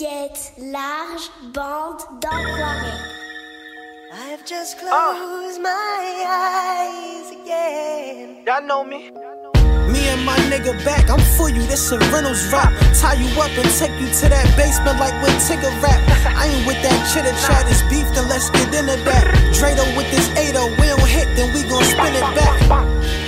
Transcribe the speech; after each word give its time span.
Skate 0.00 0.52
large, 0.56 1.28
bande 1.52 2.00
d'enfoirés. 2.22 3.02
I've 4.10 4.46
just 4.46 4.78
closed 4.78 5.60
my 5.60 6.24
eyes 6.26 7.28
again. 7.30 8.38
Y'all 8.46 8.66
know 8.66 8.82
me. 8.82 9.10
Me 9.92 10.08
and 10.08 10.24
my 10.24 10.38
nigga 10.48 10.72
back, 10.86 11.10
I'm 11.10 11.20
for 11.36 11.50
you, 11.50 11.60
this 11.66 11.92
a 11.92 11.98
Reynolds 12.08 12.50
rap. 12.50 12.72
Tie 12.96 13.20
you 13.20 13.28
up 13.42 13.52
and 13.60 13.68
take 13.76 13.92
you 14.00 14.08
to 14.08 14.28
that 14.32 14.48
basement 14.56 14.98
like 14.98 15.12
with 15.20 15.36
Tigger 15.44 15.68
rap. 15.82 16.00
I 16.32 16.46
ain't 16.48 16.66
with 16.66 16.80
that 16.80 16.96
chitter 17.12 17.36
chat, 17.44 17.68
it's 17.68 17.82
beef, 17.92 18.08
then 18.14 18.26
let's 18.30 18.48
get 18.48 18.72
into 18.72 18.96
that. 19.04 19.28
Drado 19.52 19.84
with 19.98 20.10
this 20.10 20.30
8 20.32 20.56
we 20.80 20.86
don't 20.88 21.08
hit, 21.12 21.28
then 21.36 21.52
we 21.52 21.68
gon' 21.68 21.84
spin 21.84 22.16
it 22.16 22.24
back. 22.32 22.56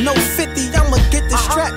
No 0.00 0.14
50, 0.14 0.72
I'ma 0.72 0.96
get 1.10 1.28
this 1.28 1.44
strap, 1.44 1.76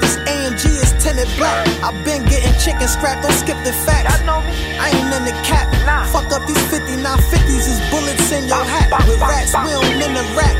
AMG 0.55 0.71
is 0.81 1.03
tinted 1.03 1.27
black. 1.37 1.67
i 1.83 1.91
been 2.03 2.23
getting 2.25 2.53
chicken 2.59 2.87
scrap, 2.87 3.21
don't 3.21 3.33
skip 3.33 3.57
the 3.63 3.73
facts. 3.73 4.17
Y'all 4.17 4.25
know 4.25 4.41
me. 4.47 4.77
I 4.79 4.89
ain't 4.89 5.13
in 5.13 5.25
the 5.25 5.35
cap. 5.43 5.67
Fuck 6.07 6.31
up 6.31 6.47
these 6.47 6.61
59 6.67 7.03
50s 7.03 7.67
is 7.67 7.79
bullets 7.91 8.31
in 8.31 8.47
your 8.47 8.63
hat. 8.63 8.89
With 9.07 9.19
rats, 9.19 9.53
we 9.63 9.71
don't 9.71 10.01
in 10.01 10.13
the 10.13 10.23
rack. 10.35 10.55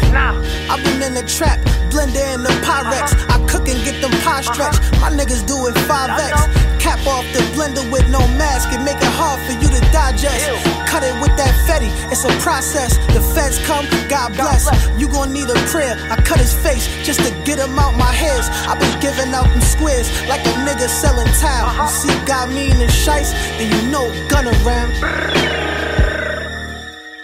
I 0.69 0.81
been 0.83 1.01
in 1.01 1.13
the 1.13 1.23
trap, 1.23 1.59
blender 1.89 2.33
in 2.33 2.43
the 2.43 2.49
Pyrex. 2.63 3.13
Uh-huh. 3.13 3.41
I 3.41 3.47
cook 3.47 3.67
and 3.67 3.83
get 3.83 4.01
them 4.01 4.11
pie 4.21 4.41
stretch. 4.41 4.75
Uh-huh. 4.75 5.09
My 5.09 5.09
niggas 5.15 5.47
do 5.47 5.67
it 5.67 5.75
5x. 5.87 6.74
Cap 6.85 7.01
off 7.07 7.25
the 7.33 7.41
blender 7.57 7.81
with 7.91 8.05
no 8.13 8.21
mask 8.37 8.69
and 8.69 8.85
make 8.85 9.01
it 9.01 9.13
hard 9.17 9.41
for 9.41 9.53
you 9.57 9.67
to 9.73 9.81
digest. 9.89 10.45
Cut 10.85 11.01
it 11.01 11.17
with 11.17 11.33
that 11.33 11.49
fetty, 11.65 11.89
it's 12.13 12.23
a 12.25 12.33
process. 12.45 12.93
The 13.09 13.21
feds 13.33 13.57
come, 13.65 13.89
God 14.07 14.37
bless. 14.37 14.69
You 14.99 15.09
gon' 15.09 15.33
need 15.33 15.49
a 15.49 15.57
prayer. 15.73 15.97
I 16.13 16.21
cut 16.21 16.37
his 16.37 16.53
face 16.53 16.85
just 17.01 17.25
to 17.25 17.31
get 17.41 17.57
him 17.57 17.73
out 17.79 17.97
my 17.97 18.13
hairs. 18.13 18.45
I 18.69 18.77
been 18.77 18.93
giving 19.01 19.33
out 19.33 19.49
them 19.49 19.61
squares 19.61 20.05
like 20.29 20.45
a 20.45 20.53
nigga 20.61 20.87
selling 20.87 21.25
tile. 21.41 21.65
Uh-huh. 21.65 21.89
You 21.89 22.13
see, 22.13 22.25
got 22.27 22.49
me 22.49 22.69
in 22.69 22.77
the 22.77 22.85
shice, 22.85 23.33
then 23.57 23.65
you 23.73 23.81
know 23.89 24.05
gun 24.29 24.45
around. 24.45 24.93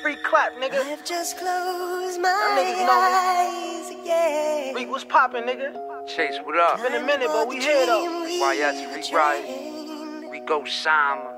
Free 0.01 0.17
clap, 0.25 0.57
nigga. 0.57 0.81
I've 0.89 1.05
just 1.05 1.37
closed 1.37 2.19
my 2.19 2.33
eyes 2.33 3.90
again. 4.11 4.75
Reek, 4.75 4.89
what's 4.89 5.03
poppin', 5.03 5.43
nigga? 5.43 6.07
Chase, 6.07 6.39
what 6.43 6.57
up? 6.57 6.81
Been 6.81 6.93
a 6.93 7.05
minute, 7.05 7.27
but 7.27 7.47
we 7.47 7.59
here 7.59 7.85
though. 7.85 8.25
YS 8.25 9.11
rewrite. 9.11 9.45
Reek 10.31 10.45
Osama. 10.47 11.31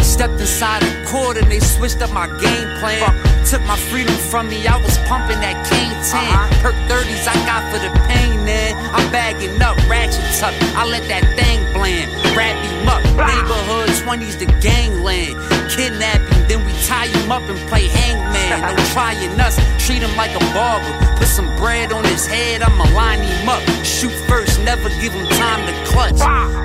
Stepped 0.00 0.40
inside 0.40 0.82
the 0.82 1.01
court 1.12 1.36
and 1.36 1.46
they 1.52 1.60
switched 1.60 2.00
up 2.00 2.10
my 2.10 2.26
game 2.40 2.68
plan. 2.80 3.04
Took 3.44 3.60
my 3.68 3.76
freedom 3.76 4.16
from 4.32 4.48
me, 4.48 4.66
I 4.66 4.80
was 4.80 4.96
pumping 5.04 5.38
that 5.44 5.60
cane 5.68 5.92
10. 5.92 6.00
Uh-huh. 6.00 6.48
Perk 6.64 6.76
30s, 6.88 7.28
I 7.28 7.36
got 7.44 7.60
for 7.68 7.78
the 7.78 7.92
pain, 8.08 8.40
man. 8.48 8.72
I'm 8.96 9.04
bagging 9.12 9.60
up, 9.60 9.76
ratchet 9.86 10.24
tuck. 10.40 10.56
I 10.74 10.88
let 10.88 11.04
that 11.12 11.28
thing 11.36 11.60
blend. 11.76 12.08
Wrap 12.32 12.56
him 12.64 12.88
up. 12.88 13.04
Neighborhood 13.28 13.92
20s, 14.00 14.38
the 14.40 14.48
gangland. 14.64 15.36
Kidnap 15.68 16.20
him, 16.32 16.48
then 16.48 16.64
we 16.64 16.72
tie 16.88 17.12
him 17.12 17.30
up 17.30 17.44
and 17.44 17.60
play 17.68 17.86
hangman. 17.88 18.32
No 18.72 18.84
trying 18.92 19.40
us, 19.40 19.56
treat 19.84 20.02
him 20.02 20.14
like 20.16 20.34
a 20.34 20.44
barber. 20.54 20.92
Put 21.16 21.28
some 21.28 21.48
bread 21.56 21.92
on 21.92 22.04
his 22.04 22.26
head, 22.26 22.62
I'ma 22.62 22.84
line 22.94 23.20
him 23.20 23.48
up. 23.48 23.62
Shoot 23.84 24.12
first, 24.28 24.60
never 24.60 24.88
give 25.00 25.12
him 25.12 25.26
time 25.36 25.66
to 25.66 25.74
clutch. 25.90 26.20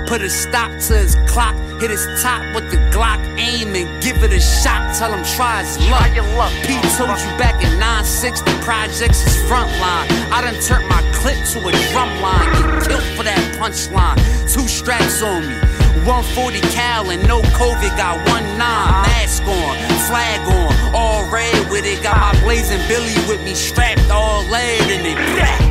Put 0.08 0.22
a 0.22 0.30
stop 0.30 0.70
to 0.88 0.98
his 0.98 1.16
clock, 1.26 1.54
hit 1.80 1.90
his 1.90 2.06
top 2.22 2.42
with 2.54 2.70
the 2.70 2.78
Glock, 2.92 3.20
aim 3.38 3.74
and 3.74 4.02
give 4.02 4.22
it 4.22 4.32
a 4.32 4.37
shot. 4.40 4.94
Tell 4.96 5.12
him 5.12 5.24
try 5.36 5.62
his 5.62 5.78
luck. 5.90 6.06
Try 6.06 6.14
your 6.14 6.28
luck. 6.36 6.52
Pete 6.64 6.82
told 6.96 7.18
you 7.18 7.32
back 7.38 7.62
in 7.62 7.72
9-6, 7.78 8.44
the 8.44 8.56
projects 8.64 9.26
is 9.26 9.36
frontline. 9.50 10.06
I 10.32 10.40
done 10.42 10.58
turned 10.62 10.88
my 10.88 11.02
clip 11.12 11.38
to 11.52 11.58
a 11.68 11.72
drum 11.92 12.10
line. 12.20 12.46
Get 12.52 12.88
killed 12.88 13.08
for 13.16 13.24
that 13.24 13.42
punchline. 13.58 14.18
Two 14.52 14.66
straps 14.68 15.22
on 15.22 15.46
me. 15.46 15.54
140 16.06 16.60
cal 16.72 17.10
and 17.10 17.22
no 17.28 17.42
COVID, 17.60 17.96
got 17.96 18.16
one 18.30 18.44
nine. 18.56 18.88
Uh-huh. 18.88 19.02
Mask 19.02 19.42
on, 19.42 19.76
flag 20.08 20.40
on, 20.48 20.94
all 20.94 21.30
red 21.30 21.70
with 21.70 21.84
it. 21.84 22.02
Got 22.02 22.16
my 22.16 22.40
blazing 22.40 22.80
Billy 22.88 23.14
with 23.28 23.44
me, 23.44 23.54
strapped 23.54 24.10
all 24.10 24.42
lead 24.44 24.88
in 24.88 25.04
it. 25.04 25.67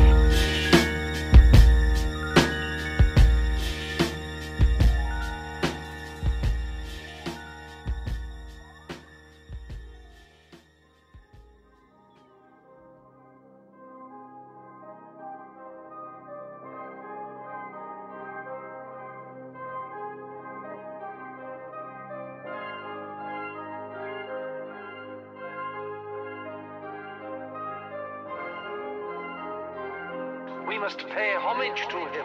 We 30.78 30.82
must 30.84 31.08
pay 31.08 31.34
homage 31.34 31.88
to 31.88 31.98
him. 32.06 32.24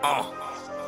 Uh. 0.00 0.83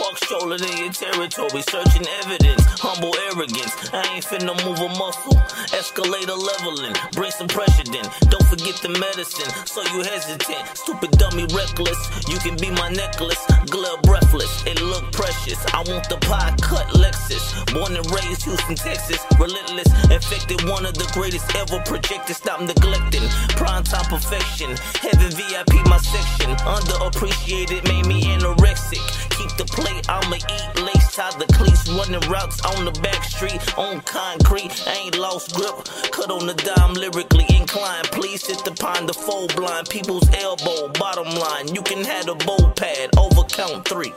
Pork 0.00 0.16
strolling 0.24 0.64
in 0.64 0.76
your 0.78 0.92
territory, 0.92 1.60
searching 1.60 2.08
evidence, 2.24 2.64
humble 2.80 3.12
arrogance. 3.28 3.76
I 3.92 4.00
ain't 4.16 4.24
finna 4.24 4.56
move 4.64 4.80
a 4.80 4.88
muscle. 4.96 5.36
Escalator 5.76 6.40
leveling, 6.40 6.96
bring 7.12 7.30
some 7.30 7.48
pressure 7.48 7.84
then. 7.84 8.08
Don't 8.32 8.48
forget 8.48 8.80
the 8.80 8.88
medicine, 8.96 9.52
so 9.68 9.84
you 9.92 10.00
hesitant. 10.00 10.64
Stupid 10.72 11.12
dummy 11.20 11.44
reckless, 11.52 12.00
you 12.32 12.40
can 12.40 12.56
be 12.56 12.72
my 12.72 12.88
necklace. 12.88 13.44
Glove 13.68 14.00
breathless, 14.08 14.64
it 14.64 14.80
look 14.80 15.04
precious. 15.12 15.60
I 15.76 15.84
want 15.84 16.08
the 16.08 16.16
pie 16.24 16.56
cut 16.64 16.88
Lexus. 16.96 17.52
Born 17.76 17.92
and 17.92 18.08
raised 18.08 18.48
Houston, 18.48 18.76
Texas. 18.80 19.20
Relentless, 19.36 19.92
infected, 20.08 20.64
one 20.64 20.86
of 20.88 20.96
the 20.96 21.04
greatest 21.12 21.44
ever 21.60 21.76
projected. 21.84 22.36
Stop 22.36 22.64
neglecting, 22.64 23.28
prime 23.52 23.84
time 23.84 24.08
perfection. 24.08 24.72
Heaven 25.04 25.28
VIP 25.28 25.84
my 25.92 26.00
section. 26.00 26.56
Underappreciated, 26.64 27.84
made 27.84 28.06
me 28.08 28.24
anorexic. 28.32 29.04
Keep 29.40 29.56
the 29.56 29.64
plate, 29.64 30.04
I'ma 30.06 30.36
eat 30.36 30.82
lace 30.84 31.16
tie 31.16 31.32
the 31.38 31.46
cleats, 31.54 31.88
running 31.88 32.20
routes 32.28 32.60
on 32.60 32.84
the 32.84 32.92
back 33.00 33.24
street, 33.24 33.56
on 33.78 34.02
concrete. 34.02 34.70
Ain't 34.86 35.16
lost 35.16 35.54
grip, 35.54 35.76
cut 36.12 36.30
on 36.30 36.46
the 36.46 36.52
dime, 36.52 36.92
lyrically 36.92 37.46
inclined. 37.48 38.04
Please 38.12 38.42
sit 38.42 38.60
pine, 38.78 39.06
the 39.06 39.14
full 39.14 39.48
blind, 39.56 39.88
people's 39.88 40.28
elbow. 40.34 40.88
Bottom 40.92 41.32
line, 41.40 41.74
you 41.74 41.80
can 41.80 42.04
have 42.04 42.28
a 42.28 42.34
bow 42.34 42.70
pad, 42.76 43.16
over 43.16 43.44
count 43.44 43.88
three. 43.88 44.12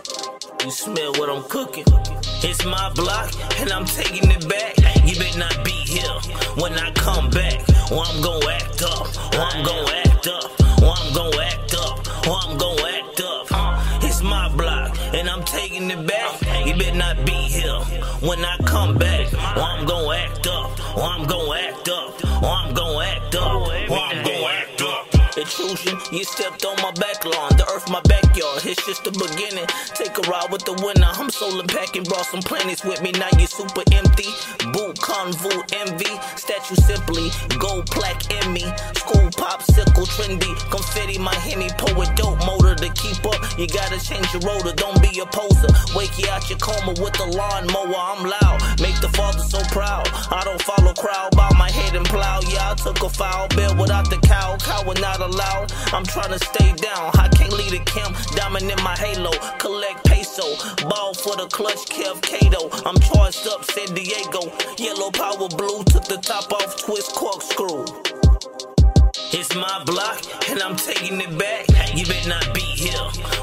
You 0.62 0.72
smell 0.72 1.14
what 1.14 1.30
I'm 1.30 1.44
cooking. 1.44 1.86
It's 2.44 2.66
my 2.66 2.92
block, 2.94 3.32
and 3.62 3.72
I'm 3.72 3.86
taking 3.86 4.30
it 4.30 4.50
back. 4.50 4.76
You 5.08 5.16
better 5.16 5.40
not 5.40 5.64
be 5.64 5.72
here 5.72 6.20
when 6.60 6.74
I 6.74 6.92
come 6.92 7.30
back. 7.30 7.62
Or 7.92 8.04
I'm 8.04 8.22
gon' 8.22 8.44
act 8.50 8.82
up, 8.84 9.08
or 9.36 9.40
I'm 9.40 9.64
gon' 9.64 9.93
you 26.14 26.24
stepped 26.24 26.64
on 26.66 26.76
my 26.82 26.92
back 26.92 27.26
lawn, 27.26 27.58
the 27.58 27.66
earth 27.74 27.90
my 27.90 28.02
backyard. 28.02 28.62
It's 28.66 28.86
just 28.86 29.04
the 29.04 29.12
beginning. 29.12 29.66
Take 29.98 30.18
a 30.18 30.22
ride 30.30 30.52
with 30.52 30.64
the 30.64 30.74
winner. 30.86 31.10
I'm 31.10 31.30
solar 31.30 31.66
packing, 31.66 32.04
brought 32.04 32.26
some 32.26 32.42
planets 32.42 32.84
with 32.84 33.02
me. 33.02 33.12
Now 33.12 33.30
you 33.38 33.48
super 33.48 33.84
empty. 33.92 34.30
Boot, 34.74 34.98
convo, 35.02 35.52
envy. 35.74 36.14
Statue 36.38 36.76
simply, 36.76 37.32
gold 37.58 37.88
plaque 37.88 38.30
in 38.30 38.54
me. 38.54 38.66
School 38.94 39.28
popsicle, 39.34 40.06
trendy. 40.14 40.54
Confetti, 40.70 41.18
my 41.18 41.36
henny, 41.36 41.70
poet, 41.78 42.16
dope 42.16 42.42
up. 42.42 42.63
You 43.58 43.68
gotta 43.68 44.00
change 44.04 44.28
your 44.34 44.42
rotor, 44.42 44.74
don't 44.74 45.00
be 45.02 45.20
a 45.20 45.26
poser. 45.26 45.70
Wake 45.96 46.18
you 46.18 46.28
out 46.30 46.50
your 46.50 46.60
coma 46.60 46.94
with 47.02 47.14
the 47.14 47.28
lawnmower. 47.38 47.96
I'm 47.96 48.26
loud, 48.26 48.82
make 48.82 49.00
the 49.00 49.10
father 49.10 49.40
so 49.40 49.60
proud. 49.70 50.08
I 50.32 50.44
don't 50.44 50.62
follow 50.62 50.94
crowd, 50.94 51.36
bow 51.36 51.50
my 51.58 51.70
head 51.70 51.96
and 51.96 52.06
plow. 52.06 52.40
Yeah, 52.50 52.72
I 52.72 52.76
took 52.76 53.04
a 53.04 53.10
foul 53.10 53.48
bill 53.50 53.76
without 53.76 54.10
the 54.10 54.18
cow. 54.18 54.58
Cow 54.58 54.84
not 55.00 55.20
allowed. 55.22 55.72
I'm 55.94 56.04
trying 56.04 56.32
to 56.32 56.40
stay 56.40 56.74
down. 56.74 57.12
I 57.14 57.28
can't 57.30 57.54
lead 57.54 57.74
a 57.74 57.84
camp, 57.84 58.18
diamond 58.36 58.72
in 58.72 58.82
my 58.84 58.96
halo. 58.96 59.32
Collect 59.60 60.04
peso, 60.06 60.56
ball 60.88 61.14
for 61.14 61.36
the 61.36 61.48
clutch, 61.48 61.86
Kev 61.86 62.22
Cato. 62.22 62.70
I'm 62.88 62.98
charged 63.00 63.48
up, 63.48 63.66
San 63.66 63.94
Diego. 63.94 64.52
Yellow 64.78 65.12
power 65.12 65.48
blue, 65.50 65.84
took 65.84 66.06
the 66.06 66.18
top 66.18 66.52
off, 66.52 66.78
twist 66.78 67.14
corkscrew. 67.14 68.23
It's 69.36 69.56
my 69.56 69.84
block, 69.84 70.22
and 70.48 70.62
I'm 70.62 70.76
taking 70.76 71.20
it 71.20 71.36
back. 71.40 71.66
You 71.98 72.06
better 72.06 72.30
not 72.30 72.54
be 72.54 72.62
here 72.62 72.94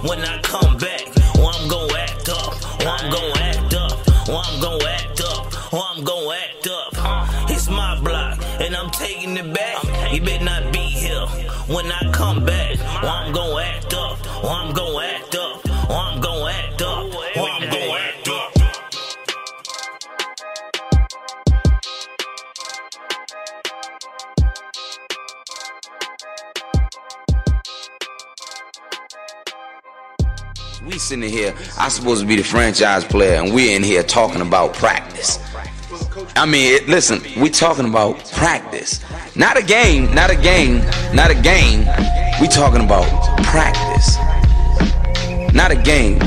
when 0.08 0.20
I 0.20 0.40
come 0.40 0.78
back. 0.78 1.02
Or 1.36 1.50
I'm 1.50 1.68
gon' 1.68 1.90
act 1.96 2.28
up, 2.28 2.54
or 2.80 2.86
I'm 2.86 3.10
gon' 3.10 3.36
act 3.38 3.74
up, 3.74 4.28
or 4.28 4.36
I'm 4.36 4.60
gon' 4.60 4.82
act 4.82 5.20
up, 5.20 5.72
or 5.72 5.82
I'm 5.90 6.04
gon' 6.04 6.32
act 6.32 6.68
up. 6.68 7.50
It's 7.50 7.68
my 7.68 8.00
block, 8.00 8.38
and 8.60 8.76
I'm 8.76 8.90
taking 8.90 9.36
it 9.36 9.52
back. 9.52 9.82
You 10.12 10.20
better 10.20 10.44
not 10.44 10.72
be 10.72 10.78
here 10.78 11.26
when 11.66 11.90
I 11.90 12.08
come 12.12 12.44
back. 12.44 12.78
Or 13.02 13.08
I'm 13.08 13.32
gon' 13.32 13.60
act 13.60 13.92
up, 13.92 14.44
or 14.44 14.50
I'm 14.50 14.72
gon' 14.72 15.02
act 15.02 15.34
up, 15.34 15.68
or 15.90 15.96
I'm 15.96 16.20
gon' 16.20 16.50
act 16.50 16.69
sitting 31.00 31.28
here, 31.28 31.54
I 31.78 31.88
supposed 31.88 32.20
to 32.20 32.26
be 32.26 32.36
the 32.36 32.42
franchise 32.44 33.04
player, 33.04 33.42
and 33.42 33.54
we're 33.54 33.74
in 33.74 33.82
here 33.82 34.02
talking 34.02 34.42
about 34.42 34.74
practice. 34.74 35.38
I 36.36 36.46
mean, 36.46 36.86
listen, 36.86 37.20
we 37.40 37.50
talking 37.50 37.86
about 37.86 38.30
practice, 38.32 39.00
not 39.34 39.56
a 39.56 39.62
game, 39.62 40.14
not 40.14 40.30
a 40.30 40.36
game, 40.36 40.78
not 41.14 41.30
a 41.30 41.34
game. 41.34 41.80
We 42.40 42.48
talking 42.48 42.84
about 42.84 43.06
practice, 43.44 44.16
not 45.54 45.70
a 45.70 45.76
game, 45.76 46.18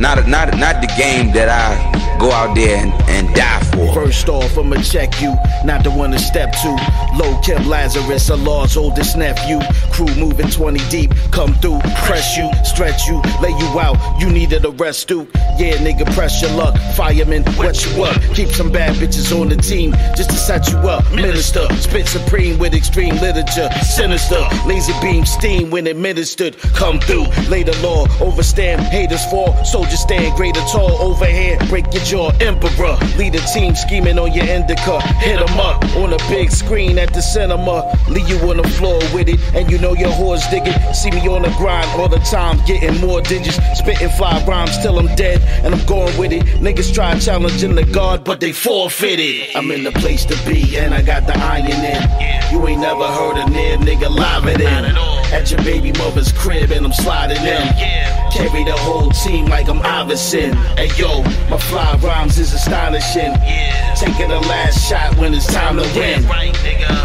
not 0.00 0.18
a, 0.18 0.26
not 0.26 0.56
not 0.56 0.80
the 0.80 0.92
game 0.96 1.32
that 1.32 1.48
I 1.48 2.18
go 2.18 2.30
out 2.30 2.54
there 2.54 2.78
and, 2.78 2.92
and 3.08 3.34
die 3.34 3.60
for. 3.72 3.92
First 3.94 4.28
off, 4.28 4.56
I'ma 4.56 4.76
check 4.82 5.20
you, 5.20 5.34
not 5.64 5.84
the 5.84 5.90
one 5.90 6.10
to 6.12 6.18
step 6.18 6.52
to. 6.62 7.01
Low 7.16 7.38
Kim 7.42 7.68
Lazarus, 7.68 8.30
a 8.30 8.36
law's 8.36 8.76
oldest 8.76 9.16
nephew. 9.16 9.60
Crew 9.92 10.12
moving 10.16 10.48
20 10.48 10.80
deep, 10.88 11.12
come 11.30 11.54
through, 11.54 11.78
press 12.04 12.36
you, 12.36 12.50
stretch 12.64 13.06
you, 13.06 13.20
lay 13.42 13.50
you 13.50 13.80
out. 13.80 13.96
You 14.20 14.30
needed 14.30 14.64
a 14.64 14.70
rest, 14.70 15.08
Duke. 15.08 15.28
Yeah, 15.58 15.76
nigga, 15.76 16.12
press 16.14 16.40
your 16.40 16.50
luck. 16.52 16.76
Fireman, 16.96 17.44
wet 17.56 17.84
you 17.84 18.04
up. 18.04 18.20
Keep 18.34 18.48
some 18.48 18.72
bad 18.72 18.96
bitches 18.96 19.38
on 19.38 19.48
the 19.48 19.56
team 19.56 19.92
just 20.16 20.30
to 20.30 20.36
set 20.36 20.68
you 20.70 20.78
up. 20.78 21.04
Minister, 21.12 21.68
spit 21.76 22.08
supreme 22.08 22.58
with 22.58 22.74
extreme 22.74 23.16
literature. 23.16 23.68
Sinister, 23.82 24.40
laser 24.66 24.94
beam 25.02 25.26
steam 25.26 25.70
when 25.70 25.86
administered. 25.86 26.56
Come 26.74 26.98
through, 27.00 27.26
lay 27.48 27.62
the 27.62 27.76
law, 27.82 28.06
overstand, 28.20 28.80
haters 28.80 29.24
fall. 29.26 29.52
Soldiers 29.64 30.00
stand 30.00 30.34
greater 30.36 30.60
tall, 30.62 30.92
overhead, 31.02 31.68
break 31.68 31.81
your 31.94 32.04
jaw. 32.04 32.30
Emperor, 32.40 32.96
lead 33.16 33.34
a 33.34 33.40
team 33.52 33.74
scheming 33.74 34.18
on 34.18 34.32
your 34.32 34.46
indica. 34.46 35.00
Hit 35.18 35.40
'em 35.40 35.60
up 35.60 35.84
on 35.96 36.12
a 36.12 36.18
big 36.28 36.50
screen 36.50 36.98
at 36.98 37.12
the 37.12 37.22
cinema. 37.22 37.84
Leave 38.08 38.28
you 38.28 38.38
on 38.50 38.56
the 38.56 38.68
floor 38.68 38.98
with 39.12 39.28
it, 39.28 39.38
and 39.54 39.70
you 39.70 39.78
know 39.78 39.94
your 39.94 40.10
whores 40.10 40.48
dig 40.50 40.66
it. 40.66 40.94
See 40.94 41.10
me 41.10 41.26
on 41.28 41.42
the 41.42 41.50
grind 41.50 41.88
all 41.98 42.08
the 42.08 42.18
time, 42.18 42.62
getting 42.66 42.98
more 43.00 43.20
digits. 43.20 43.58
Spitting 43.74 44.10
fly 44.10 44.42
rhymes 44.46 44.78
till 44.82 44.98
I'm 44.98 45.14
dead, 45.16 45.40
and 45.64 45.74
I'm 45.74 45.84
going 45.86 46.16
with 46.16 46.32
it. 46.32 46.44
Niggas 46.60 46.92
try 46.94 47.18
challenging 47.18 47.74
the 47.74 47.84
guard, 47.84 48.24
but 48.24 48.40
they 48.40 48.52
forfeited. 48.52 49.54
I'm 49.54 49.70
in 49.70 49.84
the 49.84 49.92
place 49.92 50.24
to 50.26 50.36
be, 50.46 50.76
and 50.78 50.94
I 50.94 51.02
got 51.02 51.26
the 51.26 51.36
iron 51.38 51.66
in. 51.66 52.02
You 52.52 52.66
ain't 52.68 52.80
never 52.80 53.06
heard 53.06 53.36
a 53.36 53.50
near 53.50 53.76
nigga 53.78 54.08
live 54.10 54.46
it 54.46 54.60
in. 54.60 54.84
At 55.32 55.50
your 55.50 55.62
baby 55.62 55.92
mother's 55.92 56.32
crib, 56.32 56.70
and 56.70 56.84
I'm 56.86 56.92
sliding 56.92 57.44
in. 57.44 58.21
Carry 58.32 58.64
the 58.64 58.72
whole 58.72 59.10
team 59.10 59.46
like 59.46 59.68
I'm 59.68 59.80
Iverson. 59.82 60.54
Hey 60.76 60.90
yo, 60.96 61.22
my 61.50 61.58
fly 61.58 61.98
rhymes 62.02 62.38
is 62.38 62.54
astonishing. 62.54 63.32
Yeah. 63.44 63.94
Taking 63.94 64.28
the 64.28 64.40
last 64.40 64.88
shot 64.88 65.16
when 65.18 65.34
it's 65.34 65.46
time 65.46 65.76
to 65.76 65.82
win. 65.94 66.26
right 66.26 66.52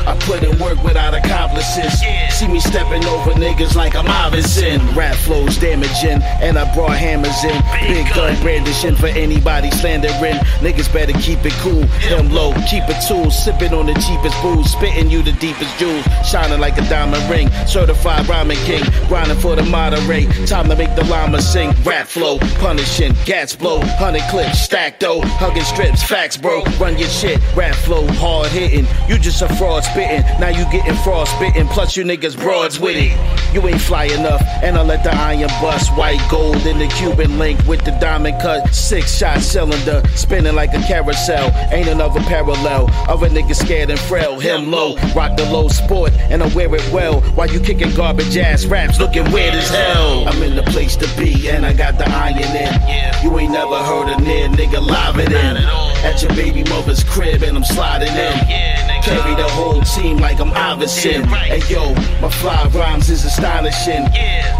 I 0.07 0.17
put 0.21 0.41
in 0.41 0.57
work 0.57 0.81
without 0.83 1.13
accomplices. 1.13 1.99
See 2.31 2.47
me 2.47 2.59
stepping 2.59 3.03
over 3.05 3.31
niggas 3.31 3.75
like 3.75 3.95
I'm 3.95 4.07
Iverson. 4.07 4.79
Rap 4.95 5.15
flows 5.15 5.57
damaging, 5.57 6.23
and 6.23 6.57
I 6.57 6.73
brought 6.73 6.95
hammers 6.97 7.43
in. 7.43 7.61
Big 7.87 8.07
gun 8.15 8.39
brandishing 8.41 8.95
for 8.95 9.07
anybody 9.07 9.69
slandering. 9.71 10.35
Niggas 10.63 10.91
better 10.93 11.13
keep 11.19 11.39
it 11.43 11.53
cool, 11.59 11.83
Him 12.07 12.31
Lo, 12.31 12.53
keep 12.69 12.83
it 12.87 13.03
tool. 13.07 13.29
Sipping 13.29 13.73
on 13.73 13.85
the 13.85 13.93
cheapest 13.95 14.41
booze, 14.41 14.71
spitting 14.71 15.09
you 15.09 15.21
the 15.21 15.33
deepest 15.33 15.77
jewels. 15.77 16.05
Shining 16.25 16.59
like 16.59 16.77
a 16.77 16.87
diamond 16.87 17.29
ring, 17.29 17.49
certified 17.67 18.27
rhyming 18.29 18.57
king. 18.59 18.83
Grinding 19.07 19.39
for 19.39 19.55
the 19.55 19.63
moderate, 19.63 20.47
time 20.47 20.69
to 20.69 20.75
make 20.75 20.95
the 20.95 21.03
llama 21.17 21.41
sing. 21.41 21.71
Rap 21.83 22.07
flow, 22.07 22.37
punishing, 22.59 23.13
gats 23.25 23.55
blow, 23.55 23.79
hundred 23.81 24.23
clips, 24.29 24.59
stack 24.59 24.99
though. 24.99 25.21
Hugging 25.21 25.63
strips, 25.63 26.03
facts 26.03 26.37
bro, 26.37 26.63
run 26.79 26.97
your 26.97 27.09
shit. 27.09 27.39
Rap 27.55 27.75
flow, 27.75 28.05
hard 28.13 28.49
hitting. 28.49 28.85
You 29.09 29.17
just 29.17 29.41
a 29.41 29.49
fraud 29.55 29.83
spitting, 29.83 30.21
now 30.39 30.49
you 30.49 30.65
getting 30.71 30.95
spitting. 31.27 31.67
Plus 31.67 31.95
you 31.97 32.03
niggas 32.03 32.37
broads 32.37 32.79
with 32.79 32.97
it. 32.97 33.17
You 33.53 33.65
ain't 33.67 33.81
fly 33.81 34.05
enough, 34.05 34.41
and 34.61 34.77
I 34.77 34.83
let 34.83 35.03
the 35.03 35.13
iron 35.15 35.49
bust. 35.61 35.95
White 35.97 36.25
gold 36.29 36.65
in 36.65 36.77
the 36.79 36.87
Cuban 36.87 37.39
link 37.39 37.59
with 37.65 37.83
the 37.85 37.91
diamond 37.91 38.41
cut. 38.41 38.73
Six 38.73 39.17
shot 39.17 39.39
cylinder, 39.39 40.03
spinning 40.15 40.55
like 40.55 40.73
a 40.73 40.81
carousel. 40.81 41.51
Ain't 41.71 41.87
another 41.87 42.21
parallel. 42.21 42.89
Other 43.07 43.29
niggas 43.29 43.63
scared 43.63 43.89
and 43.89 43.99
frail. 43.99 44.39
Him 44.39 44.69
Lo, 44.71 44.95
rock 45.15 45.37
the 45.37 45.49
low 45.51 45.67
sport, 45.67 46.11
and 46.29 46.43
I 46.43 46.53
wear 46.53 46.73
it 46.75 46.91
well. 46.91 47.21
While 47.35 47.49
you 47.49 47.59
kicking 47.59 47.93
garbage 47.95 48.37
ass 48.37 48.65
raps, 48.65 48.99
looking 48.99 49.31
weird 49.31 49.55
as 49.55 49.69
hell. 49.69 50.27
I'm 50.27 50.43
in 50.43 50.55
the 50.55 50.63
place 50.63 50.95
to 50.97 51.06
be, 51.15 51.49
and 51.49 51.65
I 51.65 51.73
got 51.73 51.97
the 51.97 52.09
iron 52.09 52.37
in. 52.37 53.23
You 53.23 53.37
ain't 53.39 53.51
never 53.51 53.77
heard 53.77 54.09
a 54.09 54.21
near 54.21 54.49
nigga 54.49 54.85
live 54.85 55.19
it 55.19 55.31
in. 55.31 55.57
At 56.05 56.21
your 56.21 56.33
baby 56.35 56.63
mother's 56.69 57.03
crib, 57.03 57.43
and 57.43 57.57
I'm 57.57 57.63
sliding 57.63 58.09
in. 58.09 59.03
Carry 59.03 59.35
the 59.35 59.47
whole 59.49 59.81
team 59.81 60.17
like 60.17 60.39
I'm 60.39 60.51
Iverson. 60.51 61.23
Hey 61.23 61.61
yo, 61.69 61.93
my 62.21 62.29
fly 62.29 62.69
rhymes 62.73 63.09
is 63.09 63.23
astonishing. 63.25 64.05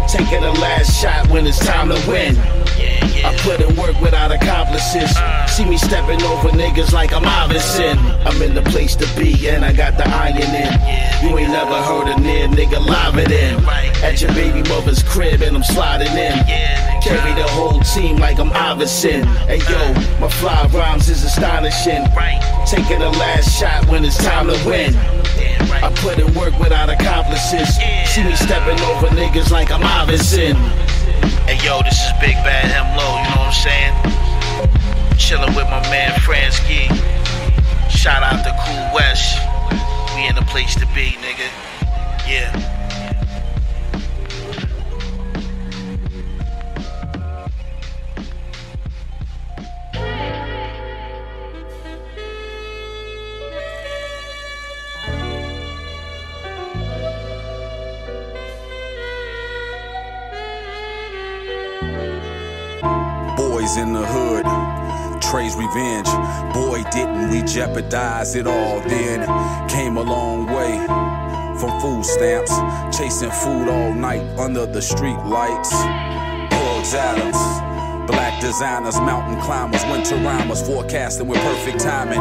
Taking 0.08 0.40
the 0.40 0.52
last 0.60 1.00
shot 1.00 1.28
when 1.28 1.46
it's 1.46 1.58
time 1.64 1.88
to 1.90 2.00
win. 2.08 2.34
I 3.24 3.36
put 3.42 3.60
in 3.60 3.76
work 3.76 4.00
without 4.00 4.32
accomplices. 4.32 5.10
See 5.46 5.64
me 5.64 5.76
stepping 5.76 6.22
over 6.22 6.48
niggas 6.50 6.92
like 6.92 7.12
I'm 7.12 7.24
Iverson. 7.24 7.98
I'm 8.26 8.40
in 8.42 8.54
the 8.54 8.62
place 8.62 8.96
to 8.96 9.06
be, 9.18 9.48
and 9.48 9.64
I 9.64 9.72
got 9.72 9.96
the 9.96 10.08
iron 10.08 10.36
in. 10.36 10.72
You 11.22 11.36
ain't 11.38 11.50
never 11.50 11.82
heard 11.82 12.08
a 12.08 12.20
near 12.20 12.48
nigga 12.48 12.84
live 12.84 13.18
it 13.18 13.30
in. 13.30 13.64
At 14.04 14.20
your 14.20 14.32
baby 14.34 14.68
mother's 14.68 15.02
crib, 15.02 15.42
and 15.42 15.56
I'm 15.56 15.62
sliding 15.62 16.16
in. 16.16 16.38
Carry 17.02 17.34
the 17.34 17.48
whole 17.48 17.80
team 17.80 18.16
like 18.16 18.38
I'm 18.38 18.52
Iverson. 18.52 19.24
Hey 19.46 19.58
yo, 19.58 19.94
my 20.20 20.28
fly 20.28 20.68
rhymes 20.72 21.08
is 21.08 21.24
astonishing. 21.24 22.04
Taking 22.66 23.00
the 23.00 23.10
last 23.18 23.58
shot 23.58 23.88
when 23.88 24.04
it's 24.04 24.18
time 24.18 24.46
to 24.48 24.58
win. 24.66 24.94
I 25.70 25.92
put 25.96 26.18
in 26.18 26.32
work 26.34 26.58
without 26.58 26.90
accomplices. 26.90 27.76
See 28.06 28.24
me 28.24 28.34
stepping 28.34 28.80
over 28.80 29.06
niggas 29.08 29.50
like 29.50 29.70
I'm 29.70 29.82
Iverson. 29.82 30.56
Hey 31.46 31.58
yo, 31.64 31.82
this 31.82 32.00
is 32.04 32.12
Big 32.20 32.36
Bad 32.44 32.66
Him 32.70 32.96
Lo, 32.96 33.18
you 33.22 33.28
know 33.30 33.42
what 33.42 33.52
I'm 33.52 33.62
saying? 33.66 35.18
Chilling 35.18 35.54
with 35.54 35.68
my 35.68 35.80
man 35.90 36.12
Fransky. 36.20 36.88
Shout 37.90 38.22
out 38.22 38.42
to 38.44 38.50
Cool 38.64 38.94
West. 38.94 39.38
We 40.14 40.26
in 40.26 40.34
the 40.34 40.46
place 40.50 40.74
to 40.76 40.86
be, 40.94 41.16
nigga. 41.20 41.48
Yeah. 42.26 42.77
In 63.76 63.92
the 63.92 64.04
hood, 64.04 64.46
Trey's 65.20 65.54
revenge. 65.54 66.08
Boy, 66.54 66.82
didn't 66.90 67.30
we 67.30 67.42
jeopardize 67.42 68.34
it 68.34 68.46
all 68.46 68.80
then? 68.80 69.20
Came 69.68 69.98
a 69.98 70.02
long 70.02 70.46
way 70.46 70.78
from 71.60 71.78
food 71.78 72.02
stamps, 72.02 72.50
chasing 72.96 73.30
food 73.30 73.68
all 73.68 73.92
night 73.92 74.22
under 74.38 74.64
the 74.64 74.80
street 74.80 75.18
lights. 75.26 75.70
Adams, 76.94 77.36
black 78.10 78.40
designers, 78.40 78.96
mountain 78.96 79.38
climbers, 79.42 79.84
winter 79.84 80.16
rhymers, 80.16 80.62
forecasting 80.66 81.28
with 81.28 81.38
perfect 81.40 81.80
timing. 81.80 82.18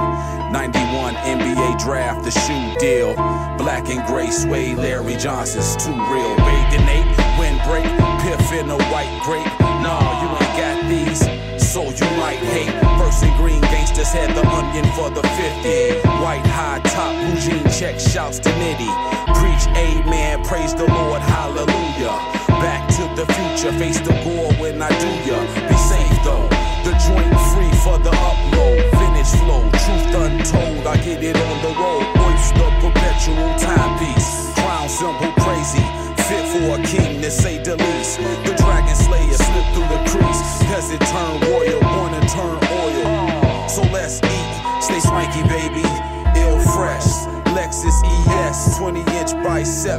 91 0.52 1.16
NBA 1.16 1.80
draft, 1.80 2.26
the 2.26 2.32
shoe 2.32 2.76
deal. 2.78 3.16
Black 3.58 3.88
and 3.90 4.06
gray 4.06 4.30
suede, 4.30 4.78
Larry 4.78 5.16
Johnson's 5.16 5.78
too 5.78 5.92
real. 5.92 6.36
Bathed 6.38 6.76
in 6.76 6.90
eight, 6.90 7.08
windbreak, 7.40 7.88
piff 8.22 8.52
in 8.52 8.70
a 8.70 8.78
white 8.92 9.22
grape. 9.24 9.60
Nah, 9.62 10.22
you 10.22 10.46
ain't 10.46 10.47
these, 10.88 11.22
so 11.60 11.84
you 11.84 12.10
might 12.18 12.40
hate. 12.40 12.72
First 12.98 13.24
and 13.24 13.36
green 13.38 13.62
gangsters 13.62 14.12
had 14.12 14.32
the 14.36 14.46
onion 14.48 14.86
for 14.96 15.10
the 15.10 15.22
50. 15.22 16.08
White 16.24 16.46
high 16.48 16.80
top, 16.92 17.14
jean 17.44 17.64
check, 17.70 18.00
shouts 18.00 18.40
to 18.40 18.50
Nitty. 18.62 18.92
Preach 19.40 19.66
amen, 19.76 20.44
praise 20.44 20.74
the 20.74 20.86
Lord, 20.86 21.22
hallelujah. 21.22 22.16
Back 22.64 22.88
to 22.98 23.04
the 23.20 23.26
future, 23.34 23.72
face 23.78 24.00
the 24.00 24.16
gore 24.24 24.54
when 24.62 24.82
I 24.82 24.90
do 25.04 25.12
ya. 25.28 25.38
Be 25.68 25.78
safe 25.78 26.18
though, 26.24 26.48
the 26.84 26.94
joint 27.06 27.36
free 27.54 27.74
for 27.84 27.98
the 28.00 28.12
upload. 28.12 28.82
Finish 29.00 29.32
flow, 29.44 29.64
truth 29.84 30.10
untold, 30.24 30.88
I 30.88 30.96
get 31.04 31.24
it 31.24 31.38
on 31.38 31.58
the 31.62 31.74
road. 31.78 32.06
Oyster, 32.26 32.70
perpetual 32.82 33.50
timepiece. 33.60 34.54
Crown 34.56 34.90
symbol 34.90 35.32
crazy, 35.44 35.86
fit 36.28 36.46
for 36.52 36.66
a 36.76 36.84
king 36.84 37.07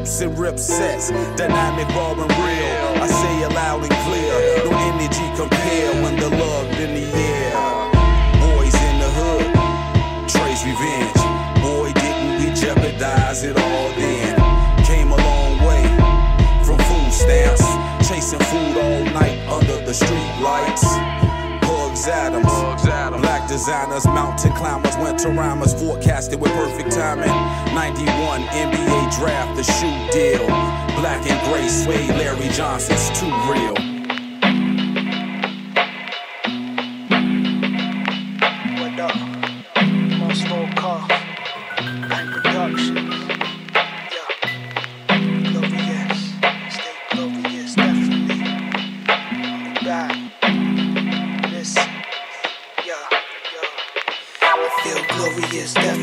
biceps 0.08 0.20
and 0.20 0.38
rip 0.38 0.58
sets. 0.58 1.10
Dynamic, 1.36 1.88
raw 1.94 2.12
and 2.12 2.32
real. 2.40 3.02
I 3.02 3.06
say 3.06 3.42
it 3.44 3.52
loud 3.52 3.82
and 3.82 3.96
clear. 4.06 4.32
No 4.64 4.76
energy 4.88 5.26
compare 5.36 6.02
when 6.02 6.16
the 6.16 6.30
love 6.30 6.66
in 6.80 6.94
the 6.94 7.06
air. 7.16 7.52
Boys 8.40 8.74
in 8.74 8.98
the 9.04 9.10
hood, 9.20 9.48
Trey's 10.28 10.64
revenge. 10.64 11.22
Boy, 11.62 11.92
didn't 11.92 12.38
we 12.40 12.54
jeopardize 12.54 13.44
it 13.44 13.56
all 13.56 13.88
then? 13.96 14.36
Came 14.84 15.12
a 15.12 15.16
long 15.16 15.58
way 15.66 15.84
from 16.64 16.78
food 16.88 17.12
stamps, 17.12 17.64
chasing 18.08 18.40
food 18.50 18.76
all 18.76 19.04
night 19.12 19.38
under 19.48 19.84
the 19.84 19.94
Adams. 22.08 22.37
Black 22.37 22.37
designers, 23.68 24.06
mountain 24.06 24.52
climbers, 24.52 24.96
winter 24.96 25.28
rhymers, 25.28 25.74
forecasted 25.74 26.40
with 26.40 26.50
perfect 26.52 26.90
timing. 26.90 27.28
91 27.74 28.40
NBA 28.44 29.14
draft, 29.18 29.56
the 29.56 29.62
shoe 29.62 30.10
deal. 30.10 30.46
Black 30.98 31.30
and 31.30 31.52
gray 31.52 31.68
suede, 31.68 32.08
Larry 32.16 32.48
Johnson's 32.48 33.10
too 33.20 33.26
real. 33.52 33.97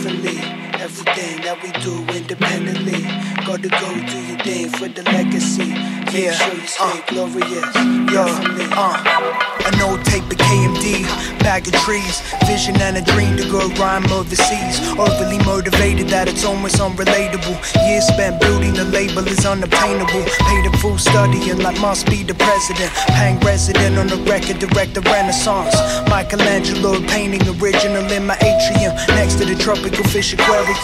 Glorious, 0.05 0.35
definitely. 0.35 0.74
Everything 0.85 1.41
that 1.41 1.57
we 1.63 1.71
do 1.81 1.97
independently. 2.13 3.01
Gotta 3.41 3.69
go 3.73 3.89
do 4.05 4.19
your 4.29 4.37
thing 4.45 4.69
for 4.69 4.87
the 4.87 5.01
legacy. 5.09 5.73
Make 6.13 6.29
sure 6.29 6.53
you 6.53 6.67
stay 6.69 7.01
glorious. 7.09 7.73
Definitely. 8.05 8.69
Uh, 8.69 9.55
an 9.65 9.81
old 9.81 10.05
tape 10.05 10.29
of 10.29 10.37
KMD, 10.37 11.01
bag 11.41 11.65
of 11.67 11.73
trees, 11.81 12.21
vision 12.45 12.77
and 12.81 12.97
a 12.97 13.01
dream 13.01 13.35
to 13.35 13.49
go 13.49 13.67
rhyme 13.81 14.05
overseas. 14.13 14.77
Overly 14.93 15.39
motivated 15.41 16.07
that 16.09 16.27
it's 16.29 16.45
almost 16.45 16.77
unrelatable. 16.77 17.57
Years 17.89 18.05
spent 18.05 18.39
building 18.39 18.73
the 18.73 18.85
label 18.85 19.25
is 19.25 19.43
unobtainable. 19.43 20.21
Paid 20.45 20.65
a 20.69 20.77
full 20.77 20.99
studying 20.99 21.57
like 21.65 21.81
must 21.81 22.05
be 22.05 22.21
the 22.21 22.35
president. 22.35 22.93
Pang 23.17 23.39
resident 23.39 23.97
on 23.97 24.05
the 24.05 24.17
record, 24.29 24.59
direct 24.59 24.93
the 24.93 25.01
renaissance. 25.01 25.73
Michelangelo 26.13 27.01
painting 27.09 27.41
original 27.57 28.05
in 28.11 28.27
my 28.27 28.37
atrium 28.37 28.93
next 29.17 29.35
to 29.41 29.45
the 29.45 29.55
tropical 29.55 30.03
fish 30.13 30.33
aquarium. 30.33 30.74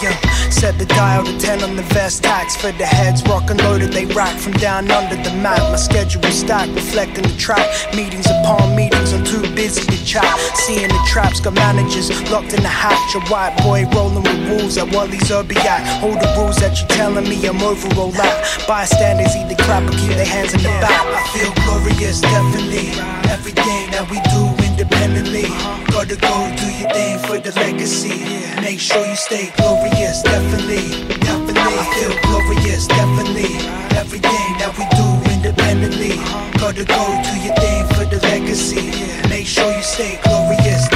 Set 0.50 0.78
the 0.78 0.86
dial 0.86 1.24
to 1.24 1.38
10 1.38 1.62
on 1.62 1.76
the 1.76 1.82
vest 1.94 2.22
tax 2.22 2.56
for 2.56 2.72
the 2.72 2.86
heads. 2.86 3.22
Rock 3.24 3.50
and 3.50 3.60
loaded, 3.62 3.92
they 3.92 4.06
rock 4.06 4.36
from 4.38 4.52
down 4.54 4.90
under 4.90 5.16
the 5.16 5.34
map. 5.36 5.58
My 5.70 5.76
schedule 5.76 6.22
stacked, 6.30 6.72
reflecting 6.72 7.24
the 7.24 7.36
track. 7.36 7.66
Meetings 7.94 8.26
upon 8.26 8.74
meetings, 8.76 9.12
I'm 9.12 9.24
too 9.24 9.42
busy 9.54 9.82
to 9.84 10.04
chat. 10.04 10.38
Seeing 10.54 10.88
the 10.88 11.02
traps, 11.08 11.40
got 11.40 11.54
managers 11.54 12.10
locked 12.30 12.52
in 12.52 12.62
the 12.62 12.68
hatch. 12.68 13.14
A 13.14 13.20
white 13.30 13.56
boy 13.62 13.86
rolling 13.94 14.22
with 14.22 14.48
wolves 14.48 14.78
at 14.78 14.92
Wally's 14.94 15.30
Urbiac. 15.30 16.02
All 16.02 16.14
the 16.14 16.32
rules 16.36 16.56
that 16.56 16.80
you 16.80 16.86
telling 16.88 17.28
me 17.28 17.36
I'm 17.46 17.60
overall 17.62 18.14
at. 18.14 18.66
Bystanders 18.66 19.34
either 19.36 19.56
clap 19.62 19.82
or 19.88 19.96
keep 19.98 20.14
their 20.16 20.26
hands 20.26 20.54
in 20.54 20.62
the 20.62 20.74
back. 20.80 21.04
I 21.06 21.22
feel 21.34 21.52
glorious, 21.64 22.20
definitely. 22.20 22.90
Everything 23.30 23.90
that 23.90 24.06
we 24.10 24.18
do 24.30 24.61
independently. 25.02 25.48
Gotta 25.90 26.16
go 26.16 26.34
do 26.56 26.66
your 26.78 26.90
thing 26.90 27.18
for 27.26 27.38
the 27.38 27.52
legacy. 27.58 28.22
Make 28.60 28.80
sure 28.80 29.04
you 29.04 29.16
stay 29.16 29.52
glorious, 29.56 30.22
definitely. 30.22 30.86
Definitely, 31.20 31.74
I 31.82 31.84
feel 31.94 32.14
glorious, 32.26 32.86
definitely. 32.86 33.50
Everything 33.98 34.46
that 34.60 34.72
we 34.78 34.84
do 34.98 35.06
independently. 35.34 36.16
Gotta 36.58 36.84
go 36.84 37.02
do 37.26 37.34
your 37.42 37.54
thing 37.56 37.82
for 37.94 38.04
the 38.06 38.20
legacy. 38.22 38.90
Make 39.28 39.46
sure 39.46 39.70
you 39.72 39.82
stay 39.82 40.18
glorious, 40.22 40.88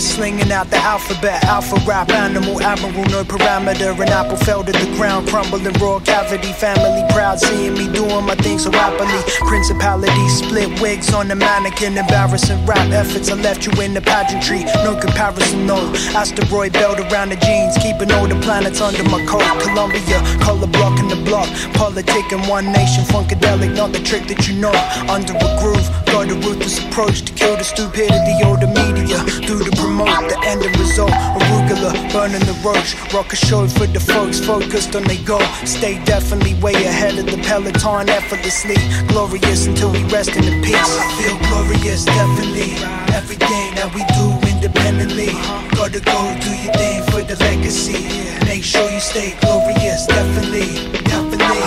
slinging 0.00 0.52
out 0.52 0.68
the 0.70 0.76
alphabet. 0.76 1.44
Alpha 1.44 1.76
rap, 1.86 2.10
animal, 2.10 2.60
admiral, 2.60 3.04
no 3.06 3.24
parameter. 3.24 3.92
An 4.00 4.08
apple 4.08 4.36
fell 4.36 4.62
to 4.64 4.72
the 4.72 4.86
ground, 4.96 5.28
crumbling 5.28 5.72
raw 5.80 5.98
cavity. 6.00 6.52
Family 6.52 7.02
proud, 7.12 7.38
seeing 7.38 7.74
me 7.74 7.90
doing 7.92 8.24
my 8.24 8.34
thing 8.36 8.58
so 8.58 8.70
happily. 8.70 9.22
Principality, 9.48 10.28
split 10.28 10.80
wigs 10.80 11.12
on 11.12 11.28
the 11.28 11.34
mannequin. 11.34 11.96
Embarrassing 11.96 12.64
rap 12.66 12.90
efforts, 12.92 13.30
I 13.30 13.34
left 13.34 13.66
you 13.66 13.72
in 13.82 13.94
the 13.94 14.00
pageantry. 14.00 14.64
No 14.84 14.98
comparison, 14.98 15.66
no. 15.66 15.78
Asteroid 16.14 16.72
belt 16.72 16.98
around 17.00 17.30
the 17.30 17.36
jeans, 17.36 17.76
keeping 17.78 18.10
all 18.12 18.26
the 18.26 18.38
planets 18.40 18.80
under 18.80 19.04
my 19.04 19.24
coat. 19.26 19.44
Columbia, 19.62 20.20
color 20.40 20.66
blocking 20.66 21.08
the 21.08 21.16
block. 21.24 21.48
Politic 21.74 22.32
in 22.32 22.40
one 22.48 22.66
nation, 22.72 23.04
funkadelic, 23.04 23.74
not 23.74 23.92
the 23.92 24.00
trick 24.00 24.26
that 24.28 24.46
you 24.48 24.54
know. 24.54 24.74
Under 25.08 25.32
a 25.32 25.50
groove, 25.60 25.88
got 26.06 26.30
a 26.30 26.34
ruthless 26.34 26.78
approach 26.84 27.22
to 27.22 27.32
kill 27.32 27.56
the 27.56 27.64
stupidity 27.64 28.36
of 28.44 28.60
the 28.60 28.68
media. 28.68 29.18
Do 29.46 29.62
to 29.62 29.85
promote 29.86 30.28
the 30.28 30.38
end 30.44 30.64
result. 30.78 31.10
Arugula, 31.10 31.92
burning 32.12 32.44
the 32.50 32.56
roach. 32.66 32.90
Rock 33.14 33.32
a 33.32 33.36
show 33.36 33.66
for 33.68 33.86
the 33.86 34.00
folks 34.00 34.40
focused 34.40 34.96
on 34.96 35.04
they 35.04 35.18
goal. 35.18 35.46
Stay 35.64 36.02
definitely 36.04 36.54
way 36.54 36.74
ahead 36.74 37.18
of 37.18 37.26
the 37.26 37.38
peloton, 37.46 38.08
effortlessly. 38.08 38.78
Glorious 39.08 39.66
until 39.66 39.90
we 39.92 40.02
rest 40.14 40.34
in 40.34 40.44
the 40.44 40.56
peace. 40.66 40.92
I 40.98 41.06
feel 41.18 41.38
glorious, 41.48 42.04
definitely. 42.04 42.72
Everything 43.14 43.66
that 43.78 43.90
we 43.94 44.02
do 44.18 44.26
independently. 44.52 45.32
Gotta 45.78 46.00
go 46.00 46.18
do 46.42 46.50
your 46.62 46.74
thing 46.74 47.02
for 47.10 47.22
the 47.22 47.36
legacy. 47.48 48.02
Make 48.44 48.64
sure 48.64 48.90
you 48.90 49.00
stay 49.00 49.36
glorious, 49.40 50.06
definitely. 50.06 51.05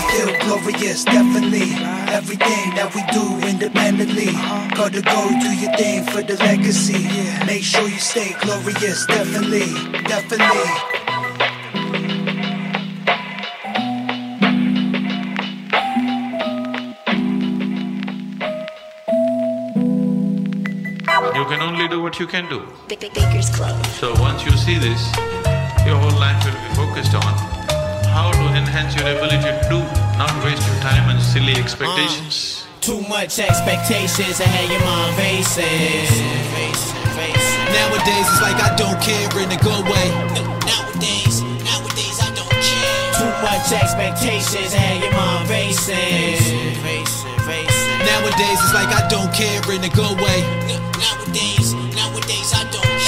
Definitely, 0.09 0.35
I 0.35 0.39
feel 0.39 0.61
glorious, 0.61 1.03
definitely. 1.03 1.69
Everything 2.13 2.75
that 2.75 2.93
we 2.95 3.01
do 3.13 3.47
independently. 3.47 4.33
Gotta 4.75 5.01
go 5.01 5.29
do 5.39 5.53
your 5.55 5.75
thing 5.77 6.03
for 6.05 6.21
the 6.21 6.35
legacy. 6.37 7.07
Make 7.45 7.63
sure 7.63 7.87
you 7.87 7.99
stay 7.99 8.35
glorious, 8.41 9.05
definitely. 9.05 9.67
Definitely. 10.07 10.69
You 21.35 21.45
can 21.45 21.61
only 21.61 21.87
do 21.87 22.01
what 22.01 22.19
you 22.19 22.27
can 22.27 22.49
do. 22.49 22.67
Big, 22.87 22.99
big 22.99 23.13
Baker's 23.13 23.49
Club. 23.49 23.85
So 23.85 24.13
once 24.19 24.43
you 24.43 24.51
see 24.57 24.77
this, 24.77 25.15
your 25.85 25.97
whole 25.97 26.19
life 26.19 26.43
will 26.45 26.53
be 26.53 26.75
focused 26.75 27.15
on 27.15 27.58
how 28.19 28.31
to 28.35 28.45
enhance 28.59 28.91
your 28.99 29.07
ability 29.15 29.39
to 29.47 29.63
do, 29.71 29.79
not 30.19 30.33
waste 30.43 30.59
your 30.67 30.79
time 30.83 31.07
on 31.07 31.15
silly 31.21 31.55
expectations. 31.55 32.67
Uh, 32.67 32.81
too 32.81 32.99
much 33.07 33.39
expectations 33.39 34.35
and 34.43 34.51
had 34.55 34.67
your 34.67 34.83
mind 34.83 35.15
racing. 35.15 36.03
Nowadays 37.71 38.27
it's 38.27 38.41
like 38.43 38.59
I 38.59 38.75
don't 38.75 38.99
care 38.99 39.31
in 39.39 39.49
a 39.55 39.59
good 39.63 39.85
way. 39.87 40.07
Nowadays, 40.67 41.35
nowadays 41.63 42.17
I 42.19 42.29
don't 42.35 42.59
care. 42.67 43.07
Too 43.19 43.31
much 43.47 43.67
expectations 43.71 44.71
and 44.75 44.95
your 45.03 45.13
mind 45.15 45.47
racing. 45.47 46.75
Nowadays 48.03 48.59
it's 48.63 48.73
like 48.73 48.91
I 48.99 49.07
don't 49.07 49.31
care 49.31 49.63
in 49.71 49.81
a 49.83 49.91
good 49.95 50.17
way. 50.19 50.88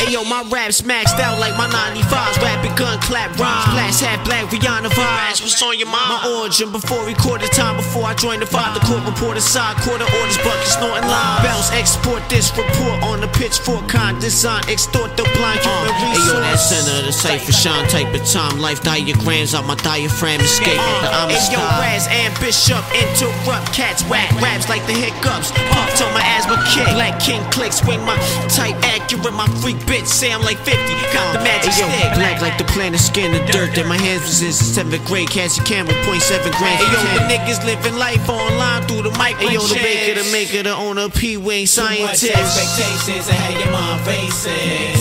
Nowadays, 0.02 0.10
nowadays 0.10 0.10
I 0.10 0.10
don't 0.10 0.10
care. 0.10 0.10
Hey 0.10 0.14
yo, 0.14 0.24
my 0.24 0.44
rap's 0.50 0.82
maxed 0.82 1.20
out 1.20 1.40
like 1.40 1.56
my 1.58 1.68
95s. 1.68 2.42
Rapping 2.42 2.76
gun 2.76 3.00
clap 3.02 3.38
rhymes. 3.38 3.66
Splash 3.66 4.00
hat 4.02 4.26
black 4.26 4.46
Rihanna 4.50 4.90
vibes. 4.90 5.42
What's 5.42 5.62
on 5.62 5.78
your 5.78 5.88
mind? 5.88 6.10
My 6.10 6.42
origin 6.42 6.72
before 6.72 7.06
recorded 7.06 7.52
time 7.52 7.78
before 7.78 8.06
I 8.06 8.14
joined 8.16 8.42
the 8.42 8.46
five. 8.46 8.74
The 8.74 8.82
court 8.82 9.06
reporter 9.06 9.42
side, 9.42 9.78
quarter 9.82 10.06
orders, 10.06 10.38
buckets, 10.38 10.74
snorting 10.74 11.08
line. 11.08 11.44
Bounce, 11.44 11.72
export 11.72 12.28
this 12.30 12.52
report 12.58 13.04
on 13.04 13.22
the 13.22 13.28
pitchfork 13.28 13.88
kind 13.88 14.20
design. 14.20 14.64
Extort 14.70 15.16
the 15.18 15.24
blind 15.38 15.60
human 15.62 15.90
uh, 15.90 15.94
Hey 15.94 16.18
resource. 16.18 16.34
yo, 16.34 16.42
that 16.42 16.60
center 16.60 17.00
of 17.00 17.06
the 17.06 17.14
cipher 17.14 17.52
shine 17.52 17.88
type 17.90 18.14
of 18.14 18.24
time. 18.26 18.60
Life 18.60 18.82
diagrams 18.84 19.54
out 19.54 19.66
my 19.66 19.76
diaphragm 19.76 20.42
escape. 20.42 20.80
Uh, 20.80 21.02
the 21.02 21.10
I'm 21.12 21.30
a 21.30 21.34
Hey 21.34 21.54
yo, 21.54 21.60
star. 21.62 21.82
Raz 21.82 22.08
and 22.10 22.34
Bishop 22.40 22.84
interrupt 22.96 23.74
cats 23.74 24.04
whack 24.10 24.32
raps 24.42 24.68
like 24.70 24.86
the 24.88 24.94
hiccups. 24.94 25.52
Puffed 25.52 26.02
on 26.02 26.14
my 26.14 26.24
asthma 26.24 26.58
kick. 26.74 26.90
Black 26.94 27.20
King 27.20 27.44
click, 27.52 27.74
swing 27.74 28.02
my 28.06 28.18
type 28.50 28.76
accurate. 28.84 29.34
My 29.34 29.48
freak 29.62 29.78
bitch 29.92 30.08
say 30.08 30.32
I'm 30.32 30.42
like 30.42 30.58
50. 30.64 30.72
Got 31.12 31.36
the 31.36 31.44
magic 31.44 31.76
Hey 31.76 31.84
yo, 31.84 31.88
stick. 31.92 32.16
black 32.16 32.40
like 32.40 32.58
the 32.58 32.64
planet 32.72 33.00
skin 33.00 33.36
the 33.36 33.44
dirt 33.52 33.76
that 33.76 33.86
my 33.86 34.00
hands 34.00 34.24
was 34.24 34.40
in 34.42 34.56
since 34.56 34.80
seventh 34.80 35.04
grade. 35.06 35.30
Cassie 35.30 35.60
Campbell, 35.68 35.94
point 36.08 36.24
seven 36.24 36.52
grams. 36.56 36.80
Hey 36.80 36.88
yo, 36.88 37.00
the 37.20 37.28
niggas 37.28 37.60
living 37.68 38.00
life 38.00 38.24
online 38.30 38.88
through 38.88 39.04
the 39.04 39.12
micro. 39.20 39.44
Hey 39.44 39.60
yo, 39.60 39.62
the 39.68 39.76
maker, 39.76 40.16
the 40.24 40.28
maker, 40.32 40.64
the 40.64 40.72
owner, 40.72 41.10
P 41.10 41.36
Wing, 41.36 41.68
scientist. 41.68 42.24
expectations 42.24 43.28
and 43.28 43.36
had 43.36 43.60
your 43.60 43.72
mind 43.76 44.00
racing. 44.08 44.96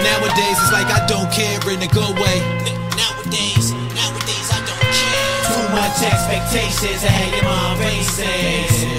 Nowadays 0.00 0.56
it's 0.56 0.72
like 0.72 0.88
I 0.88 1.04
don't 1.04 1.28
care 1.32 1.60
in 1.68 1.82
a 1.82 1.90
good 1.92 2.14
way. 2.16 2.38
Nowadays, 2.96 3.72
nowadays 3.92 4.48
I 4.48 4.60
don't 4.64 4.88
care. 4.96 5.36
Too 5.52 5.66
much 5.76 5.96
expectations 6.00 7.04
and 7.04 7.12
had 7.12 7.30
your 7.36 7.44
mind 7.44 7.80
racing. 7.84 8.96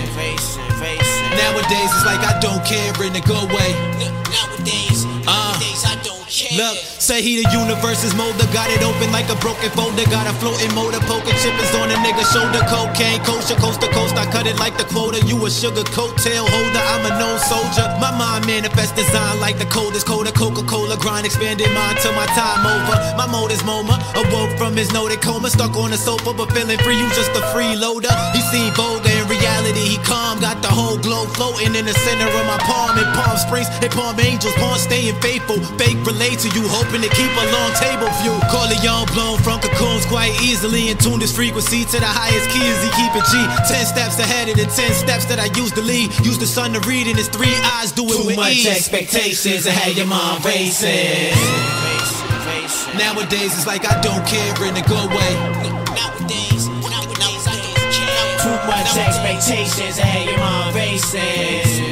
Nowadays 1.48 1.88
it's 1.96 2.04
like 2.04 2.20
I 2.28 2.36
don't 2.44 2.60
care 2.68 2.92
in 3.08 3.16
a 3.16 3.24
good 3.24 3.48
way. 3.56 3.72
Nowadays, 4.36 5.08
uh, 5.24 5.56
nowadays 5.56 5.88
I 5.88 5.96
don't 6.04 6.28
care. 6.28 6.60
Look, 6.60 6.76
say 7.00 7.24
he 7.24 7.40
the 7.40 7.48
universe's 7.56 8.12
molder, 8.20 8.44
got 8.52 8.68
it 8.68 8.84
open 8.84 9.16
like 9.16 9.32
a 9.32 9.38
broken 9.40 9.72
folder. 9.72 10.04
Got 10.12 10.28
a 10.28 10.36
floating 10.44 10.68
motor, 10.76 11.00
poker 11.08 11.32
chippers 11.40 11.72
on 11.80 11.88
a 11.88 11.96
nigga 12.04 12.28
shoulder. 12.36 12.60
Cocaine, 12.68 13.24
kosher, 13.24 13.56
coast 13.56 13.80
to 13.80 13.88
coast. 13.96 14.20
I 14.20 14.28
cut 14.28 14.44
it 14.44 14.60
like 14.60 14.76
the 14.76 14.84
quota. 14.92 15.24
You 15.24 15.40
a 15.40 15.48
sugar 15.48 15.88
coattail 15.96 16.44
holder, 16.44 16.84
I'm 16.84 17.08
a 17.08 17.16
known 17.16 17.40
soldier. 17.40 17.88
My 18.04 18.12
mind 18.12 18.44
manifest 18.44 19.00
design 19.00 19.40
like 19.40 19.56
the 19.56 19.72
coldest 19.72 20.06
coda. 20.06 20.36
Coca-Cola 20.36 21.00
grind, 21.00 21.26
expanded 21.26 21.72
mind 21.72 21.96
till 22.04 22.12
my 22.12 22.28
time 22.36 22.68
over. 22.68 22.96
My 23.16 23.24
mode 23.24 23.56
is 23.56 23.64
MoMA, 23.64 23.96
awoke 24.20 24.52
from 24.60 24.76
his 24.76 24.92
noted 24.92 25.24
coma. 25.24 25.48
Stuck 25.48 25.80
on 25.80 25.96
the 25.96 25.98
sofa, 25.98 26.34
but 26.36 26.52
feeling 26.52 26.78
free, 26.84 27.00
you 27.00 27.08
just 27.16 27.32
a 27.40 27.44
freeloader. 27.56 28.12
He 28.36 28.44
seen 28.52 28.76
vulgar 28.76 29.08
in 29.08 29.24
reality. 29.32 29.37
Reality. 29.68 29.90
He 29.90 29.98
calm, 30.04 30.40
got 30.40 30.62
the 30.62 30.68
whole 30.68 30.98
globe 30.98 31.30
floating 31.36 31.76
in 31.76 31.86
the 31.86 31.94
center 31.94 32.26
of 32.28 32.46
my 32.48 32.58
palm. 32.60 32.98
In 32.98 33.06
Palm 33.14 33.38
Springs, 33.38 33.68
in 33.84 33.90
Palm 33.90 34.20
Angels, 34.20 34.54
Palm 34.56 34.78
staying 34.78 35.16
faithful. 35.22 35.58
Fake 35.78 35.98
relate 36.06 36.40
to 36.40 36.50
you, 36.56 36.68
hoping 36.68 37.02
to 37.02 37.10
keep 37.10 37.32
a 37.32 37.46
long 37.52 37.72
table 37.76 38.10
view. 38.24 38.36
Corleone 38.50 39.08
blown 39.14 39.38
from 39.40 39.60
cocoons 39.60 40.06
quite 40.06 40.34
easily 40.42 40.90
and 40.90 41.00
tune 41.00 41.20
his 41.20 41.36
frequency 41.36 41.84
to 41.86 42.00
the 42.00 42.08
highest 42.08 42.50
key 42.50 42.64
as 42.64 42.80
he 42.84 42.90
keep 42.96 43.12
it 43.16 43.26
G. 43.32 43.34
Ten 43.68 43.86
steps 43.86 44.20
ahead 44.20 44.50
of 44.50 44.56
the 44.58 44.68
ten 44.72 44.94
steps 44.94 45.26
that 45.26 45.40
I 45.40 45.50
used 45.58 45.76
to 45.76 45.82
lead. 45.82 46.14
Use 46.26 46.38
the 46.38 46.48
sun 46.48 46.74
to 46.74 46.80
read 46.88 47.08
in 47.08 47.16
his 47.16 47.28
three 47.30 47.56
eyes, 47.78 47.92
do 47.92 48.06
it 48.06 48.18
Too 48.18 48.28
with 48.28 48.36
much 48.36 48.64
ease. 48.64 48.68
expectations 48.68 49.66
and 49.66 49.76
had 49.76 49.96
your 49.98 50.08
mind 50.08 50.44
racing. 50.46 51.36
Nowadays 52.98 53.54
it's 53.54 53.68
like 53.68 53.86
I 53.86 54.00
don't 54.02 54.26
care 54.26 54.56
in 54.66 54.76
a 54.76 54.82
good 54.82 55.10
way. 55.10 55.87
Much 58.68 58.98
expectations 58.98 59.98
and 59.98 60.30
your 60.30 60.40
mind 60.40 60.76
racing. 60.76 61.88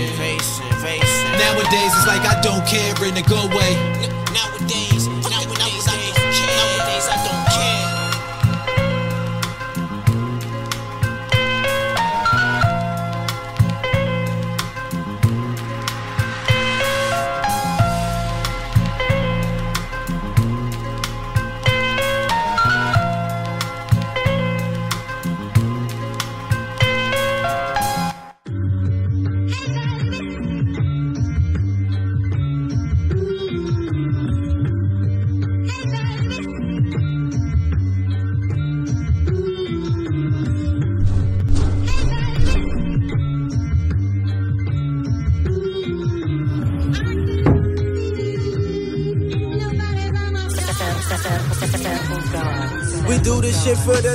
Nowadays 1.40 1.92
it's 1.96 2.08
like 2.08 2.22
I 2.22 2.40
don't 2.42 2.66
care 2.68 2.94
in 3.06 3.16
a 3.18 3.22
good 3.22 3.54
way. 3.54 4.25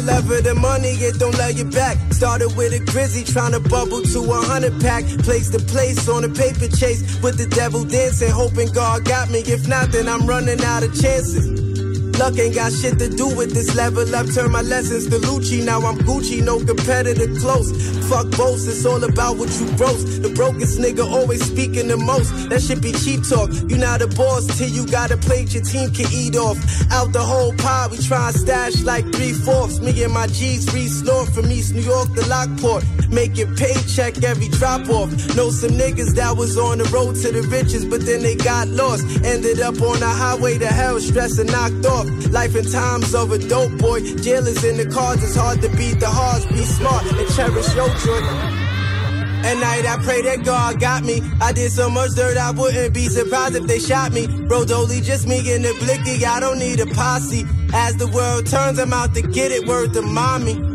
The 0.01 0.13
love 0.13 0.31
of 0.31 0.45
the 0.45 0.55
money, 0.55 0.91
it 0.91 1.19
don't 1.19 1.37
let 1.37 1.57
you 1.57 1.65
back. 1.65 1.97
Started 2.13 2.57
with 2.57 2.73
a 2.73 2.81
grizzy, 2.93 3.25
trying 3.25 3.53
to 3.53 3.61
bubble 3.61 4.03
to 4.03 4.21
a 4.21 4.41
hundred 4.43 4.81
pack. 4.81 5.05
Place 5.25 5.51
to 5.51 5.59
place 5.59 6.09
on 6.09 6.25
a 6.25 6.29
paper 6.29 6.69
chase 6.69 7.21
with 7.23 7.37
the 7.39 7.47
devil 7.47 7.85
dancing, 7.85 8.31
hoping 8.31 8.73
God 8.73 9.05
got 9.05 9.31
me. 9.31 9.41
If 9.41 9.69
not, 9.69 9.93
then 9.93 10.09
I'm 10.09 10.27
running 10.27 10.61
out 10.63 10.83
of 10.83 10.95
chances. 11.01 11.70
Luck 12.21 12.39
ain't 12.39 12.55
got 12.55 12.71
shit 12.71 12.99
to 12.99 13.09
do 13.09 13.35
with 13.35 13.55
this 13.55 13.75
level 13.75 14.05
up. 14.15 14.27
Turn 14.35 14.53
my 14.53 14.61
lessons 14.61 15.09
to 15.09 15.17
Lucci. 15.27 15.65
Now 15.65 15.81
I'm 15.81 15.97
Gucci, 15.97 16.45
no 16.45 16.63
competitor 16.63 17.33
close. 17.41 17.73
Fuck 18.11 18.31
boast, 18.37 18.69
it's 18.69 18.85
all 18.85 19.03
about 19.03 19.39
what 19.39 19.49
you 19.59 19.67
gross. 19.79 20.05
The 20.19 20.29
brokest 20.29 20.79
nigga 20.79 21.01
always 21.11 21.43
speaking 21.43 21.89
the 21.89 21.97
most. 21.97 22.29
That 22.51 22.61
shit 22.61 22.83
be 22.83 22.93
cheap 22.93 23.27
talk. 23.27 23.49
You 23.71 23.79
not 23.79 24.03
a 24.03 24.07
boss 24.07 24.45
till 24.59 24.69
you 24.69 24.87
got 24.87 25.11
a 25.11 25.17
plate 25.17 25.55
your 25.55 25.65
team 25.65 25.93
can 25.93 26.13
eat 26.13 26.37
off. 26.37 26.59
Out 26.93 27.15
the 27.15 27.23
whole 27.23 27.55
pie, 27.55 27.89
we 27.91 27.97
try 27.97 28.29
and 28.29 28.37
stash 28.37 28.83
like 28.83 29.11
three 29.15 29.33
fourths. 29.33 29.81
Me 29.81 29.91
and 30.05 30.13
my 30.13 30.27
G's 30.27 30.69
snort 31.01 31.31
from 31.31 31.51
East 31.51 31.73
New 31.75 31.81
York 31.81 32.13
to 32.17 32.27
Lockport. 32.29 32.85
Making 33.09 33.57
paycheck 33.57 34.23
every 34.23 34.49
drop 34.49 34.87
off. 34.91 35.09
Know 35.37 35.49
some 35.49 35.71
niggas 35.71 36.15
that 36.17 36.37
was 36.37 36.59
on 36.59 36.79
the 36.79 36.85
road 36.93 37.17
to 37.23 37.33
the 37.33 37.43
riches, 37.49 37.87
but 37.87 38.05
then 38.05 38.23
they 38.23 38.37
got 38.37 38.69
lost. 38.69 39.07
Ended 39.25 39.61
up 39.61 39.81
on 39.81 40.01
the 40.01 40.09
highway 40.09 40.59
to 40.59 40.67
hell, 40.67 41.01
stressed 41.01 41.39
and 41.39 41.51
knocked 41.51 41.87
off. 41.87 42.10
Life 42.31 42.55
and 42.55 42.71
times 42.71 43.15
of 43.15 43.33
a 43.33 43.39
dope 43.39 43.77
boy. 43.79 44.01
Jailers 44.17 44.63
in 44.65 44.77
the 44.77 44.87
cards, 44.87 45.23
it's 45.23 45.35
hard 45.35 45.61
to 45.63 45.69
beat 45.77 46.01
the 46.01 46.09
hearts. 46.09 46.47
Be 46.47 46.65
smart 46.65 47.05
and 47.07 47.29
cherish 47.35 47.75
your 47.75 47.89
joy. 47.89 48.71
At 49.43 49.55
night 49.55 49.87
I 49.87 49.97
pray 50.05 50.21
that 50.23 50.45
God 50.45 50.81
got 50.81 51.03
me. 51.03 51.23
I 51.41 51.53
did 51.53 51.73
so 51.73 51.89
much 51.89 52.11
dirt 52.15 52.37
I 52.37 52.51
wouldn't 52.51 52.93
be 52.93 53.09
surprised 53.09 53.57
if 53.57 53.67
they 53.67 53.79
shot 53.79 54.13
me. 54.13 54.27
Bro, 54.27 54.67
Dolly, 54.67 55.01
just 55.01 55.27
me 55.27 55.39
in 55.53 55.63
the 55.63 55.75
blicky. 55.81 56.25
I 56.27 56.41
don't 56.41 56.59
need 56.59 56.79
a 56.81 56.87
posse. 56.87 57.45
As 57.73 57.97
the 57.97 58.07
world 58.09 58.47
turns, 58.47 58.79
I'm 58.79 58.93
out 58.93 59.15
to 59.15 59.23
get 59.23 59.51
it. 59.51 59.67
Word 59.67 59.95
to 59.95 60.03
mommy. 60.03 60.70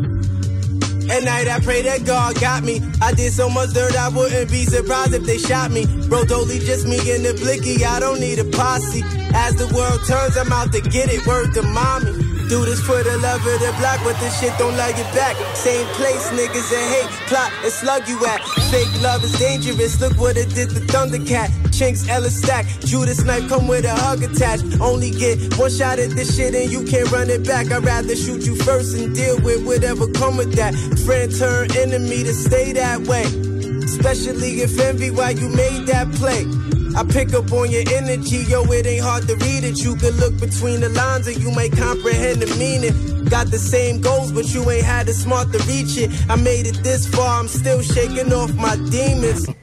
At 1.10 1.22
night 1.22 1.48
I 1.48 1.60
pray 1.60 1.82
that 1.82 2.04
God 2.04 2.40
got 2.40 2.64
me. 2.64 2.80
I 3.00 3.12
did 3.12 3.32
so 3.32 3.48
much 3.48 3.72
dirt 3.72 3.96
I 3.96 4.08
wouldn't 4.08 4.50
be 4.50 4.64
surprised 4.64 5.14
if 5.14 5.24
they 5.24 5.38
shot 5.38 5.70
me. 5.70 5.86
Bro, 6.08 6.24
Dolly, 6.24 6.58
just 6.58 6.86
me 6.86 6.98
in 7.14 7.22
the 7.22 7.34
blicky. 7.34 7.84
I 7.84 8.00
don't 8.00 8.20
need 8.20 8.38
a 8.38 8.44
posse. 8.44 9.02
As 9.34 9.54
the 9.56 9.72
world 9.74 10.00
turns, 10.06 10.36
I'm 10.36 10.52
out 10.52 10.72
to 10.72 10.80
get 10.80 11.12
it. 11.12 11.24
Word 11.26 11.54
to 11.54 11.62
mommy. 11.62 12.25
Do 12.48 12.64
this 12.64 12.80
for 12.80 13.02
the 13.02 13.18
love 13.18 13.44
of 13.44 13.58
the 13.58 13.74
block, 13.78 14.00
but 14.04 14.18
this 14.20 14.38
shit 14.38 14.56
don't 14.56 14.76
love 14.76 14.96
you 14.96 15.04
back. 15.14 15.34
Same 15.56 15.86
place, 15.98 16.30
niggas 16.30 16.70
that 16.70 16.86
hate, 16.94 17.10
plot 17.26 17.50
and 17.64 17.72
slug 17.72 18.08
you 18.08 18.24
at. 18.24 18.40
Fake 18.70 19.02
love 19.02 19.24
is 19.24 19.36
dangerous. 19.38 20.00
Look 20.00 20.16
what 20.16 20.36
it 20.36 20.54
did 20.54 20.70
to 20.70 20.80
Thundercat. 20.80 21.50
Chinks, 21.76 22.08
Ellis 22.08 22.38
Stack. 22.38 22.64
Judas 22.80 23.24
knife 23.24 23.48
come 23.48 23.66
with 23.66 23.84
a 23.84 23.94
hug 23.94 24.22
attached. 24.22 24.80
Only 24.80 25.10
get 25.10 25.58
one 25.58 25.70
shot 25.70 25.98
at 25.98 26.10
this 26.10 26.36
shit 26.36 26.54
and 26.54 26.70
you 26.70 26.84
can't 26.84 27.10
run 27.10 27.30
it 27.30 27.44
back. 27.44 27.72
I'd 27.72 27.84
rather 27.84 28.14
shoot 28.14 28.46
you 28.46 28.54
first 28.54 28.96
and 28.96 29.14
deal 29.14 29.40
with 29.42 29.66
whatever 29.66 30.06
come 30.12 30.36
with 30.36 30.54
that. 30.54 30.74
Friend 31.04 31.34
turn 31.36 31.76
enemy 31.76 32.22
to 32.22 32.32
stay 32.32 32.72
that 32.72 33.00
way. 33.02 33.45
Especially 33.86 34.60
if 34.66 34.78
envy 34.80 35.10
why 35.10 35.30
you 35.30 35.48
made 35.48 35.86
that 35.86 36.10
play. 36.18 36.42
I 36.96 37.04
pick 37.04 37.32
up 37.34 37.52
on 37.52 37.70
your 37.70 37.84
energy, 37.92 38.38
yo, 38.50 38.64
it 38.64 38.84
ain't 38.84 39.04
hard 39.04 39.28
to 39.28 39.36
read 39.36 39.62
it. 39.62 39.78
You 39.78 39.94
can 39.94 40.10
look 40.16 40.40
between 40.40 40.80
the 40.80 40.88
lines 40.88 41.28
and 41.28 41.36
you 41.36 41.52
might 41.52 41.70
comprehend 41.70 42.42
the 42.42 42.52
meaning. 42.56 43.24
Got 43.26 43.52
the 43.52 43.58
same 43.58 44.00
goals, 44.00 44.32
but 44.32 44.52
you 44.52 44.68
ain't 44.70 44.84
had 44.84 45.06
the 45.06 45.12
smart 45.12 45.52
to 45.52 45.58
reach 45.70 45.96
it. 45.98 46.10
I 46.28 46.34
made 46.34 46.66
it 46.66 46.82
this 46.82 47.06
far, 47.06 47.38
I'm 47.38 47.48
still 47.48 47.80
shaking 47.80 48.32
off 48.32 48.52
my 48.54 48.76
demons. 48.90 49.46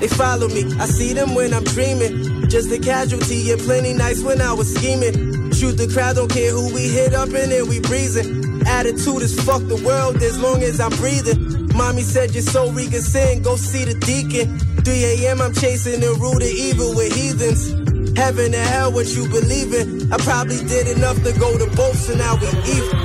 They 0.00 0.08
follow 0.08 0.48
me, 0.48 0.64
I 0.80 0.86
see 0.86 1.12
them 1.12 1.34
when 1.34 1.54
I'm 1.54 1.62
dreaming. 1.62 2.48
Just 2.50 2.72
a 2.72 2.78
casualty, 2.78 3.52
and 3.52 3.60
plenty 3.60 3.94
nights 3.94 4.20
when 4.20 4.40
I 4.40 4.52
was 4.52 4.74
scheming. 4.74 5.52
Shoot 5.52 5.78
the 5.78 5.88
crowd, 5.88 6.16
don't 6.16 6.30
care 6.30 6.50
who 6.50 6.74
we 6.74 6.88
hit 6.88 7.14
up 7.14 7.28
and 7.28 7.52
then 7.52 7.68
we 7.68 7.80
breezing. 7.80 8.66
Attitude 8.66 9.22
is 9.22 9.38
fuck 9.44 9.62
the 9.68 9.80
world 9.86 10.16
as 10.22 10.38
long 10.40 10.62
as 10.62 10.80
I'm 10.80 10.90
breathing. 10.96 11.65
Mommy 11.76 12.00
said 12.02 12.32
you're 12.32 12.42
so 12.42 12.72
we 12.72 12.88
can 12.88 13.02
sin, 13.02 13.42
go 13.42 13.56
see 13.56 13.84
the 13.84 13.94
deacon. 14.00 14.58
3 14.58 15.04
a.m. 15.04 15.42
I'm 15.42 15.52
chasing 15.52 16.00
the 16.00 16.14
root 16.14 16.42
of 16.42 16.48
evil 16.48 16.94
with 16.94 17.14
heathens. 17.14 17.70
Heaven 18.16 18.46
and 18.46 18.54
hell, 18.54 18.92
what 18.92 19.06
you 19.14 19.28
believe 19.28 19.74
in. 19.74 20.10
I 20.10 20.16
probably 20.16 20.56
did 20.64 20.88
enough 20.96 21.22
to 21.22 21.32
go 21.38 21.58
to 21.58 21.66
both, 21.76 21.96
so 21.96 22.14
now 22.14 22.34
we 22.36 22.48
even. 22.48 22.96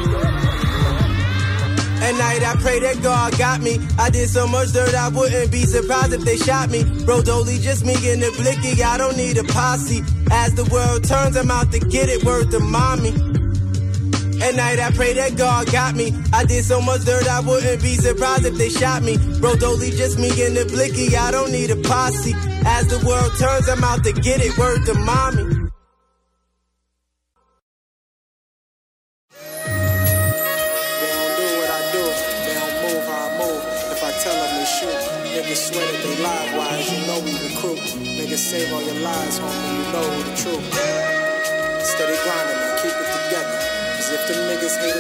At 2.02 2.16
night 2.18 2.44
I 2.44 2.56
pray 2.62 2.80
that 2.80 3.04
God 3.04 3.38
got 3.38 3.62
me. 3.62 3.78
I 4.00 4.10
did 4.10 4.30
so 4.30 4.48
much 4.48 4.72
dirt 4.72 4.96
I 4.96 5.10
wouldn't 5.10 5.52
be 5.52 5.66
surprised 5.66 6.14
if 6.14 6.22
they 6.22 6.38
shot 6.38 6.70
me. 6.70 6.84
Bro, 7.06 7.24
Dolly, 7.24 7.60
just 7.60 7.86
me 7.86 7.94
and 8.10 8.24
the 8.24 8.32
blicky. 8.40 8.82
I 8.82 8.98
don't 8.98 9.18
need 9.18 9.38
a 9.38 9.44
posse. 9.44 10.02
As 10.32 10.56
the 10.56 10.64
world 10.72 11.04
turns, 11.04 11.36
I'm 11.36 11.52
out 11.52 11.72
to 11.74 11.80
get 11.80 12.10
it. 12.10 12.24
Word 12.24 12.50
to 12.52 12.60
mommy. 12.60 13.12
At 14.42 14.56
night 14.56 14.80
I 14.80 14.92
pray 14.92 15.14
that 15.14 15.38
God 15.38 15.72
got 15.72 15.96
me. 15.96 16.14
I 16.34 16.44
did 16.46 16.64
so 16.66 16.82
much 16.82 17.06
dirt 17.06 17.28
I 17.28 17.42
wouldn't 17.42 17.82
be 17.82 17.96
surprised 17.96 18.46
if 18.46 18.56
they 18.56 18.70
shot 18.70 19.04
me. 19.04 19.18
Bro, 19.40 19.56
Dolly, 19.56 19.92
just 19.92 20.18
me 20.18 20.30
and 20.46 20.58
the 20.58 20.66
blicky. 20.66 21.16
I 21.16 21.32
don't 21.32 21.52
need 21.52 21.70
a 21.70 21.76
posse. 21.76 22.34
As 22.66 22.88
the 22.88 23.00
world 23.06 23.32
turns, 23.40 23.70
I'm 23.70 23.84
out 23.84 24.04
to 24.04 24.14
get 24.14 24.42
it. 24.42 24.58
Word 24.58 24.86
to 24.88 24.94
mommy. 24.96 25.44
They 31.00 31.10
don't 31.18 31.34
do 31.38 31.48
what 31.62 31.70
I 31.70 31.82
do, 31.94 32.04
they 32.46 32.56
don't 32.58 32.76
move 32.82 33.04
how 33.06 33.30
I 33.30 33.38
move. 33.42 33.62
If 33.94 34.02
I 34.04 34.12
tell 34.22 34.38
them 34.38 34.52
to 34.60 34.66
shoot, 34.66 35.02
niggas 35.34 35.62
swear 35.70 35.86
that 35.86 36.02
they 36.04 36.16
live 36.22 36.50
wise, 36.58 36.86
you 36.92 37.00
know 37.08 37.20
we 37.26 37.34
recruit. 37.46 37.82
Niggas 38.18 38.44
save 38.50 38.74
all 38.74 38.82
your 38.84 39.00
lies, 39.02 39.40
homie, 39.40 39.72
you 39.78 39.86
know 39.94 40.08
the 40.26 40.34
truth. 40.38 40.66
Steady 41.82 42.18
grinding, 42.24 42.61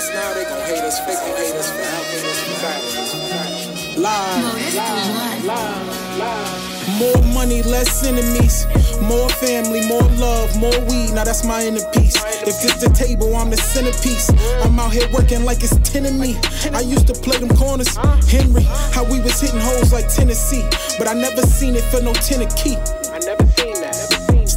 us 0.02 0.10
now, 0.14 0.34
they 0.34 0.44
gon' 0.46 0.62
hate 0.66 0.84
us 0.84 1.00
fake, 1.06 1.20
gon' 1.20 1.38
hate 1.38 1.56
us 1.56 1.70
forever. 1.70 2.04
Hate 2.10 2.26
us 2.26 3.14
forever. 3.14 4.02
Live, 4.02 4.76
live, 4.76 5.46
live, 5.46 6.18
live. 6.18 6.72
More 6.98 7.34
money, 7.34 7.62
less 7.64 8.04
enemies. 8.06 8.66
More 9.02 9.30
family, 9.30 9.86
more 9.88 10.10
love, 10.18 10.56
more 10.58 10.80
weed. 10.90 11.14
Now 11.14 11.24
that's 11.24 11.46
my 11.46 11.66
inner 11.66 11.86
peace. 11.94 12.16
If 12.42 12.62
this 12.62 12.82
the 12.82 12.90
table, 12.90 13.36
I'm 13.36 13.50
the 13.50 13.58
centerpiece. 13.58 14.30
I'm 14.64 14.80
out 14.80 14.92
here 14.92 15.08
working 15.14 15.46
like 15.46 15.64
it's 15.64 15.78
10 15.92 16.06
of 16.06 16.16
me. 16.16 16.38
I 16.74 16.82
used 16.82 17.08
to 17.08 17.14
play 17.14 17.38
them 17.38 17.56
corners. 17.56 17.96
Henry, 18.30 18.64
how 18.94 19.04
we 19.04 19.20
was 19.20 19.40
hitting 19.40 19.60
holes 19.60 19.94
like 19.94 20.08
Tennessee. 20.08 20.66
But 20.98 21.08
I 21.08 21.14
never 21.14 21.42
seen 21.42 21.76
it 21.76 21.84
for 21.86 22.02
no 22.02 22.14
tenor 22.14 22.50
key. 22.56 22.78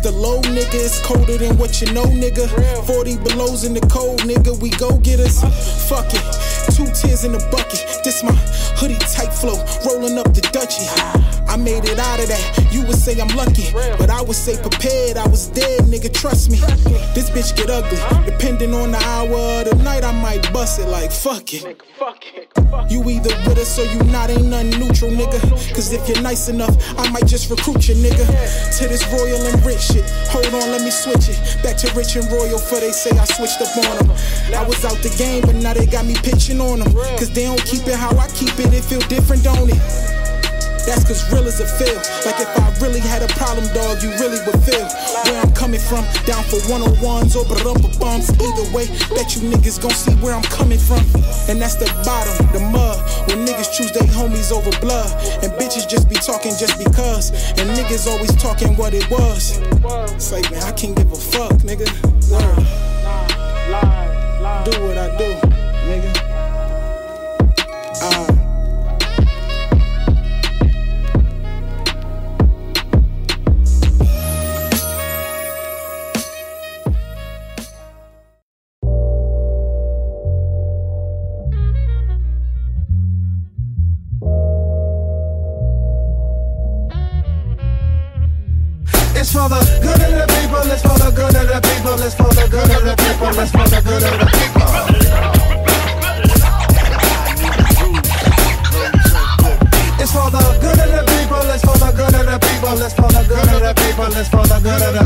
The 0.04 0.12
low, 0.12 0.38
nigga. 0.42 0.74
It's 0.74 1.00
colder 1.00 1.38
than 1.38 1.56
what 1.56 1.80
you 1.80 1.90
know, 1.94 2.04
nigga. 2.04 2.46
40 2.86 3.16
belows 3.24 3.64
in 3.64 3.72
the 3.72 3.80
cold, 3.88 4.20
nigga. 4.20 4.52
We 4.60 4.68
go 4.70 4.98
getters. 4.98 5.40
Fuck 5.88 6.12
it. 6.12 6.20
Two 6.76 6.84
tears 6.92 7.24
in 7.24 7.32
the 7.32 7.40
bucket. 7.50 7.80
This 8.04 8.22
my 8.22 8.32
hoodie 8.76 8.98
tight 8.98 9.32
flow. 9.32 9.56
Rolling 9.86 10.18
up 10.18 10.34
the 10.34 10.42
Dutchie. 10.52 11.43
I 11.48 11.56
made 11.56 11.84
it 11.84 11.98
out 11.98 12.20
of 12.20 12.28
that. 12.28 12.68
You 12.72 12.84
would 12.86 12.96
say 12.96 13.20
I'm 13.20 13.28
lucky, 13.36 13.72
but 13.98 14.10
I 14.10 14.22
would 14.22 14.36
say 14.36 14.56
prepared. 14.60 15.16
I 15.16 15.26
was 15.28 15.48
dead, 15.48 15.82
nigga. 15.82 16.12
Trust 16.12 16.50
me. 16.50 16.58
This 17.14 17.30
bitch 17.30 17.56
get 17.56 17.70
ugly. 17.70 17.98
Depending 18.24 18.74
on 18.74 18.90
the 18.90 18.98
hour 18.98 19.60
of 19.60 19.70
the 19.70 19.76
night, 19.82 20.04
I 20.04 20.12
might 20.12 20.52
bust 20.52 20.80
it 20.80 20.88
like 20.88 21.12
fuck 21.12 21.52
it. 21.54 21.80
You 22.90 23.02
either 23.08 23.34
with 23.46 23.58
us 23.58 23.78
or 23.78 23.84
you 23.84 24.02
not, 24.10 24.30
ain't 24.30 24.46
nothing 24.46 24.70
neutral, 24.80 25.10
nigga. 25.10 25.40
Cause 25.74 25.92
if 25.92 26.08
you're 26.08 26.20
nice 26.20 26.48
enough, 26.48 26.76
I 26.98 27.08
might 27.10 27.26
just 27.26 27.50
recruit 27.50 27.88
you, 27.88 27.94
nigga. 27.94 28.26
To 28.78 28.88
this 28.88 29.06
royal 29.12 29.40
and 29.46 29.64
rich 29.64 29.80
shit. 29.80 30.04
Hold 30.28 30.46
on, 30.46 30.70
let 30.70 30.82
me 30.82 30.90
switch 30.90 31.28
it. 31.28 31.62
Back 31.62 31.76
to 31.78 31.92
rich 31.94 32.16
and 32.16 32.26
royal, 32.32 32.58
for 32.58 32.80
they 32.80 32.90
say 32.92 33.10
I 33.16 33.24
switched 33.24 33.60
up 33.60 33.76
on 33.76 34.06
them. 34.06 34.10
I 34.54 34.64
was 34.66 34.84
out 34.84 34.98
the 35.02 35.14
game, 35.16 35.42
but 35.42 35.54
now 35.54 35.74
they 35.74 35.86
got 35.86 36.04
me 36.04 36.14
pitching 36.14 36.60
on 36.60 36.80
them. 36.80 36.92
Cause 37.16 37.30
they 37.30 37.44
don't 37.44 37.62
keep 37.64 37.86
it 37.86 37.94
how 37.94 38.16
I 38.18 38.28
keep 38.28 38.58
it, 38.58 38.72
it 38.74 38.82
feel 38.84 39.00
different, 39.08 39.44
don't 39.44 39.70
it? 39.70 40.23
That's 40.86 41.04
cause 41.04 41.24
real 41.32 41.46
is 41.46 41.60
a 41.60 41.66
feel. 41.66 41.96
Like 42.28 42.40
if 42.40 42.48
I 42.60 42.68
really 42.84 43.00
had 43.00 43.22
a 43.22 43.28
problem, 43.34 43.66
dog, 43.72 44.02
you 44.02 44.10
really 44.20 44.38
would 44.44 44.60
feel 44.64 44.84
where 45.24 45.40
I'm 45.40 45.52
coming 45.52 45.80
from. 45.80 46.04
Down 46.28 46.44
for 46.44 46.60
one 46.68 46.82
on 46.82 46.92
ones 47.00 47.36
or 47.36 47.44
rumpa 47.44 47.88
bums. 47.98 48.28
Either 48.30 48.66
way, 48.76 48.86
bet 49.16 49.34
you 49.34 49.42
niggas 49.48 49.80
gon' 49.80 49.90
see 49.92 50.12
where 50.20 50.34
I'm 50.34 50.44
coming 50.44 50.78
from. 50.78 51.00
And 51.48 51.60
that's 51.60 51.76
the 51.76 51.88
bottom, 52.04 52.36
the 52.52 52.60
mud. 52.60 53.00
When 53.28 53.46
niggas 53.46 53.72
choose 53.72 53.92
they 53.92 54.06
homies 54.12 54.52
over 54.52 54.70
blood. 54.80 55.10
And 55.42 55.52
bitches 55.52 55.88
just 55.88 56.08
be 56.08 56.16
talking 56.16 56.52
just 56.58 56.78
because. 56.78 57.30
And 57.58 57.70
niggas 57.72 58.06
always 58.06 58.34
talking 58.36 58.76
what 58.76 58.94
it 58.94 59.08
was. 59.10 59.58
It's 60.12 60.32
like, 60.32 60.50
man, 60.50 60.62
I 60.62 60.72
can't 60.72 60.96
give 60.96 61.10
a 61.10 61.16
fuck, 61.16 61.52
nigga. 61.64 61.88
Word. 62.30 62.64
Do 64.64 64.70
what 64.84 64.98
I 64.98 65.16
do, 65.16 65.34
nigga. 65.88 66.23
People, 91.94 92.06
it's 92.06 92.14
for 92.14 92.34
the 92.34 92.48
good 92.48 92.70
of 92.70 92.82
the 92.82 92.94
people, 92.96 93.40
it's 93.40 93.50
for 93.50 93.68
the 93.68 93.80
good 93.82 94.02
of 94.02 94.18
the 94.18 94.26
people. 94.26 95.14
It's 100.00 100.12
for 100.12 100.30
the 100.30 100.58
good 100.60 100.78
of 100.78 100.90
the 100.90 101.04
people, 101.06 101.50
it's 101.50 101.64
for 101.64 101.78
the 101.78 101.90
good 101.96 102.14
of 102.14 102.26
the 102.26 102.38
people, 102.38 102.82
it's 102.82 102.94
for 102.94 103.08
the 103.08 103.24
good 103.28 103.48
of 103.48 103.60
the 103.60 103.74
people, 103.74 104.18
it's 104.18 104.28
for 104.28 104.46
the 104.46 104.60
good 104.60 104.82
of 104.82 104.94
the 104.94 105.03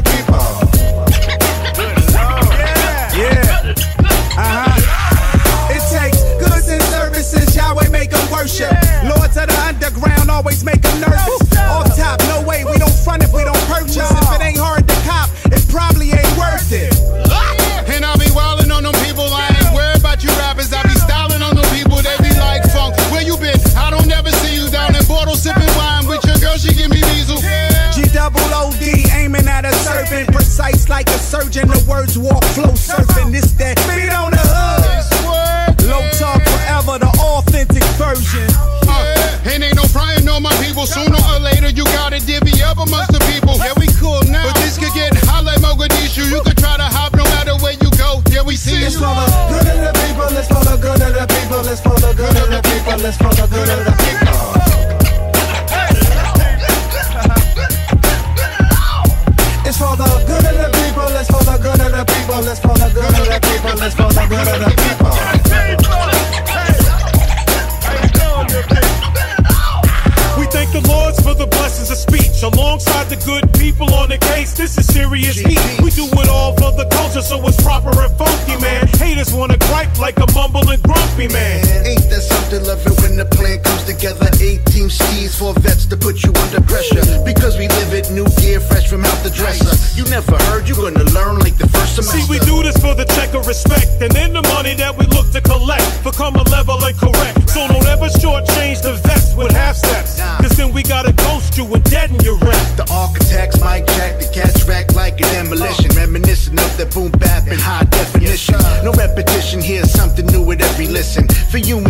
like 30.88 31.08
a 31.08 31.18
surgeon. 31.18 31.68
The 31.68 31.84
words 31.88 32.18
walk 32.18 32.44
flow 32.56 32.72
surfing. 32.72 33.32
This 33.32 33.52
that 33.60 33.76
beat 33.88 34.10
on 34.12 34.30
the 34.32 34.40
hood. 34.40 35.84
Low 35.88 36.04
talk 36.20 36.42
forever, 36.44 36.98
the 36.98 37.08
authentic 37.36 37.84
version. 37.96 38.44
Uh, 38.88 39.48
and 39.48 39.62
ain't 39.64 39.76
no 39.76 39.84
frying 39.84 40.28
on 40.28 40.42
my 40.42 40.52
people. 40.64 40.86
Sooner 40.86 41.16
or 41.32 41.40
later, 41.40 41.68
you 41.70 41.84
gotta 41.96 42.20
divvy 42.20 42.62
up 42.62 42.78
amongst 42.78 43.12
the 43.12 43.20
people. 43.32 43.56
Yeah, 43.56 43.72
we 43.78 43.86
cool 44.00 44.20
now. 44.28 44.44
But 44.44 44.56
this 44.60 44.76
could 44.76 44.92
get 44.92 45.14
hot 45.28 45.44
like 45.44 45.60
Mogadishu. 45.60 46.28
You 46.28 46.40
could 46.42 46.56
try 46.58 46.76
to 46.76 46.84
hop 46.88 47.14
no 47.14 47.24
matter 47.36 47.56
where 47.62 47.72
you 47.76 47.90
go. 47.96 48.22
Yeah, 48.30 48.42
we 48.42 48.56
see 48.56 48.84
It's 48.84 48.94
you. 48.96 49.00
for 49.00 49.14
the 49.14 49.28
good 49.48 49.68
of 49.68 49.80
the 49.80 49.92
people, 50.04 50.28
it's 50.36 50.48
for 50.48 50.62
the 50.64 50.76
good 50.76 51.00
of 51.00 51.12
the 51.16 51.26
people, 51.28 51.64
it's 51.68 51.80
for 51.80 51.96
the 52.00 52.12
good 52.16 52.36
of 52.36 52.48
the 52.52 52.60
people, 52.68 53.00
it's 53.04 53.16
for 53.16 53.32
the 53.32 53.46
good 53.48 53.68
of 53.68 53.78
the 53.84 53.92
people. 53.92 53.97
The 63.94 64.02
for 64.02 64.12
the 64.12 64.26
good 64.28 64.48
of 64.48 64.60
the 64.60 64.70
people. 64.84 65.12
We 70.38 70.46
thank 70.46 70.70
the 70.70 70.86
Lords 70.86 71.18
for 71.20 71.34
the 71.34 71.46
blessings 71.46 71.90
of 71.90 71.96
speech. 71.96 72.42
Alongside 72.42 73.08
the 73.08 73.16
good 73.24 73.50
people 73.58 73.92
on 73.94 74.08
the 74.08 74.18
case, 74.18 74.52
this 74.52 74.78
is 74.78 74.86
serious 74.86 75.38
heat. 75.38 75.58
We 75.82 75.90
do 75.90 76.04
it 76.04 76.28
all 76.28 76.52
for 76.54 76.70
the 76.76 76.86
culture, 76.92 77.22
so 77.22 77.40
it's 77.48 77.60
proper 77.62 77.90
and 77.90 78.12
funky, 78.18 78.60
man. 78.60 78.86
Haters 78.98 79.32
wanna 79.32 79.56
gripe 79.56 79.98
like 79.98 80.18
a 80.18 80.30
mumbling 80.32 80.80
grumpy 80.82 81.28
man. 81.28 81.64
Ain't 81.88 82.04
that 82.12 82.22
something? 82.22 82.62
Love 82.68 82.84
it 82.86 82.94
when 83.00 83.16
the 83.16 83.24
plan 83.24 83.58
comes 83.62 83.84
together. 83.84 84.28
18 84.38 84.90
skis 84.90 85.34
for 85.34 85.54
vets 85.64 85.86
to 85.86 85.96
put 85.96 86.22
you 86.22 86.32
under 86.44 86.60
pressure. 86.60 87.02
Because 87.24 87.56
we 87.56 87.66
live 87.80 87.94
it, 87.94 88.10
new 88.12 88.28
gear, 88.36 88.60
fresh 88.60 88.86
from 88.86 89.04
out 89.04 89.18
the 89.24 89.30
dresser. 89.30 89.74
You 89.96 90.04
never 90.10 90.36
heard, 90.52 90.68
you're 90.68 90.76
gonna 90.76 91.08
learn 91.16 91.40
like 91.40 91.56
the 91.56 91.66
first 91.72 91.96
semester. 91.96 92.20
See, 92.20 92.28
we 92.28 92.38
do 92.44 92.62
this 92.62 92.67
for 92.88 92.94
the 92.94 93.04
check 93.12 93.34
of 93.34 93.46
respect, 93.46 94.00
and 94.00 94.10
then 94.12 94.32
the 94.32 94.42
money 94.54 94.74
that 94.74 94.96
we 94.96 95.04
look 95.12 95.30
to 95.32 95.40
collect 95.42 95.84
become 96.02 96.34
a 96.36 96.44
level 96.48 96.82
and 96.82 96.96
correct. 96.96 97.50
So 97.50 97.68
don't 97.68 97.84
ever 97.84 98.08
shortchange 98.08 98.80
the 98.80 98.94
vets 99.04 99.34
with 99.36 99.52
half 99.52 99.76
steps, 99.76 100.16
cause 100.40 100.56
then 100.56 100.72
we 100.72 100.82
gotta 100.82 101.12
ghost 101.12 101.56
you 101.58 101.64
and 101.74 101.84
deaden 101.84 102.18
your 102.20 102.38
rep. 102.38 102.64
The 102.80 102.88
architects 102.90 103.60
mic 103.60 103.84
check, 103.96 104.20
the 104.20 104.28
cats 104.32 104.64
rack 104.64 104.94
like 104.94 105.20
an 105.20 105.28
demolition. 105.36 105.90
Uh. 105.92 106.00
Reminiscent 106.00 106.60
of 106.60 106.76
that 106.78 106.94
boom 106.94 107.12
bap 107.12 107.46
in 107.48 107.58
high 107.58 107.84
definition. 107.84 108.56
No 108.84 108.92
repetition, 108.92 109.60
here's 109.60 109.90
something 109.90 110.24
new 110.26 110.42
with 110.42 110.62
every 110.62 110.88
listen. 110.88 111.28
For 111.52 111.58
you 111.58 111.80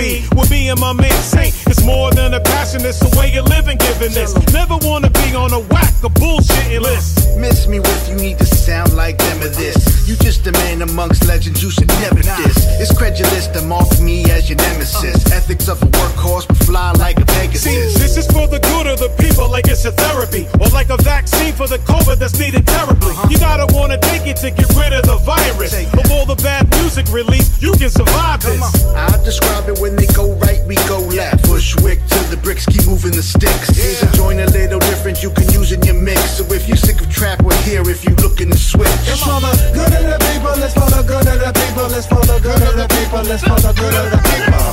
be. 0.00 0.24
With 0.34 0.50
me 0.50 0.70
and 0.70 0.80
my 0.80 0.92
man 0.92 1.12
Saint, 1.22 1.54
it's 1.66 1.84
more 1.84 2.10
than 2.12 2.32
a 2.34 2.40
passion, 2.40 2.80
it's 2.84 3.02
a 3.02 3.18
way 3.18 3.36
of 3.36 3.46
living, 3.46 3.76
giving 3.78 4.12
this. 4.12 4.34
Never 4.52 4.76
wanna 4.82 5.10
be 5.10 5.34
on 5.34 5.52
a 5.52 5.60
whack 5.60 5.94
or 6.02 6.10
bullshitting 6.10 6.80
list. 6.80 7.19
Miss 7.36 7.66
me 7.66 7.80
with 7.80 8.08
you 8.08 8.16
need 8.16 8.38
to 8.38 8.44
sound 8.44 8.94
like 8.94 9.18
them 9.18 9.40
or 9.40 9.48
this. 9.48 10.08
You 10.08 10.16
just 10.16 10.46
a 10.46 10.52
man 10.52 10.82
amongst 10.82 11.26
legends, 11.26 11.62
you 11.62 11.70
should 11.70 11.88
never 12.02 12.22
diss. 12.22 12.56
It's 12.80 12.96
credulous 12.96 13.46
to 13.48 13.62
mark 13.62 13.88
me 14.00 14.24
as 14.30 14.48
your 14.48 14.58
nemesis. 14.58 15.26
Uh. 15.26 15.36
Ethics 15.36 15.68
of 15.68 15.82
a 15.82 15.86
workhorse, 15.86 16.46
but 16.48 16.56
fly 16.58 16.92
like 16.92 17.18
a 17.18 17.26
See, 17.30 17.40
Pegasus. 17.40 17.94
this 17.94 18.16
is 18.16 18.26
for 18.26 18.46
the 18.46 18.58
good 18.58 18.86
of 18.86 18.98
the 18.98 19.08
people, 19.22 19.48
like 19.48 19.68
it's 19.68 19.84
a 19.84 19.92
therapy, 19.92 20.46
or 20.60 20.68
like 20.68 20.90
a 20.90 20.96
vaccine 21.02 21.52
for 21.52 21.66
the 21.66 21.78
COVID 21.78 22.18
that's 22.18 22.38
needed 22.38 22.66
terribly. 22.66 23.10
Uh-huh. 23.12 23.28
You 23.30 23.38
gotta 23.38 23.66
wanna 23.74 23.98
take 23.98 24.26
it 24.26 24.36
to 24.38 24.50
get 24.50 24.68
rid 24.76 24.92
of 24.92 25.04
the 25.06 25.16
virus. 25.24 25.72
Of 25.94 26.10
all 26.10 26.26
the 26.26 26.36
bad 26.42 26.68
music 26.80 27.06
released, 27.12 27.62
you 27.62 27.72
can 27.72 27.90
survive 27.90 28.42
this. 28.42 28.60
I 28.94 29.22
describe 29.24 29.68
it 29.68 29.78
when 29.78 29.96
they 29.96 30.06
go 30.06 30.34
right, 30.38 30.60
we 30.66 30.74
go 30.88 30.98
left. 31.00 31.44
Bushwick 31.44 32.00
to 32.08 32.18
the 32.30 32.38
bricks, 32.42 32.66
keep 32.66 32.86
moving 32.86 33.12
the 33.12 33.22
sticks. 33.22 33.68
Here's 33.76 34.02
a 34.02 34.10
joint 34.16 34.40
a 34.40 34.46
little 34.50 34.80
different, 34.80 35.22
you 35.22 35.30
can 35.30 35.48
use 35.52 35.72
in 35.72 35.82
your 35.82 35.94
mix. 35.94 36.38
So 36.38 36.44
if 36.52 36.66
you're 36.68 36.76
sick 36.76 37.00
of 37.00 37.08
trap, 37.20 37.42
we're 37.42 37.52
here 37.68 37.84
if 37.84 38.02
you 38.02 38.14
looking 38.24 38.48
to 38.48 38.56
switch. 38.56 38.88
It's 39.04 39.20
for 39.20 39.36
the 39.44 39.52
good 39.76 39.92
of 39.92 40.04
the 40.08 40.18
people, 40.32 40.56
it's 40.64 40.72
for 40.72 40.88
the 40.88 41.04
good 41.04 41.28
of 41.28 41.36
the 41.36 41.52
people, 41.52 41.92
it's 41.92 42.08
for 42.08 42.24
the 42.24 42.40
good 42.40 42.62
of 42.64 42.74
the 42.80 42.86
people, 42.96 43.20
it's 43.28 43.44
for 43.44 43.60
the 43.60 43.72
good 43.76 43.92
of 43.92 44.06
the 44.08 44.20
people. 44.24 44.64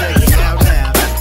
Shake 0.00 0.16
it 0.16 0.32
down, 0.32 0.56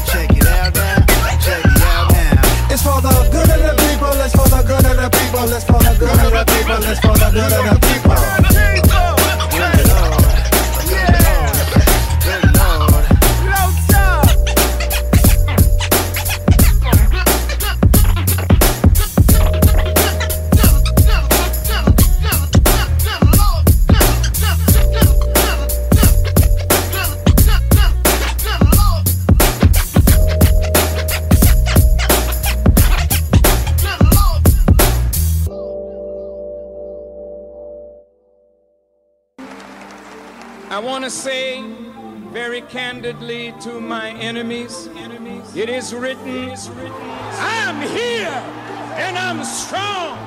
shake 0.08 0.40
it 0.40 0.48
out 0.48 0.72
now, 0.72 0.96
shake 1.44 1.68
it 1.68 1.84
out 1.84 2.08
now. 2.16 2.72
It's 2.72 2.80
for 2.82 3.02
the 3.04 3.12
good 3.28 3.52
of 3.52 3.60
the 3.60 3.76
people, 3.76 4.16
it's 4.24 4.32
for 4.32 4.48
the 4.48 4.62
good 4.64 4.86
of 4.88 4.96
the 5.04 5.10
people, 5.20 5.52
it's 5.52 5.68
for 5.68 5.84
the 5.84 5.94
good 6.00 6.16
of 6.16 6.32
the 6.32 6.44
people, 6.48 6.80
it's 6.80 7.00
for 7.04 7.16
the 7.20 7.30
good 7.36 7.52
of 7.52 7.64
the 7.68 7.76
people. 7.84 8.99
To 41.10 41.16
say 41.16 41.64
very 42.32 42.62
candidly 42.62 43.52
to 43.60 43.82
my 43.82 44.12
enemies, 44.12 44.88
it 45.56 45.68
is 45.68 45.92
written, 45.92 46.52
I 46.52 47.54
am 47.66 47.82
here 47.82 48.38
and 49.04 49.18
I'm 49.18 49.44
strong 49.44 50.20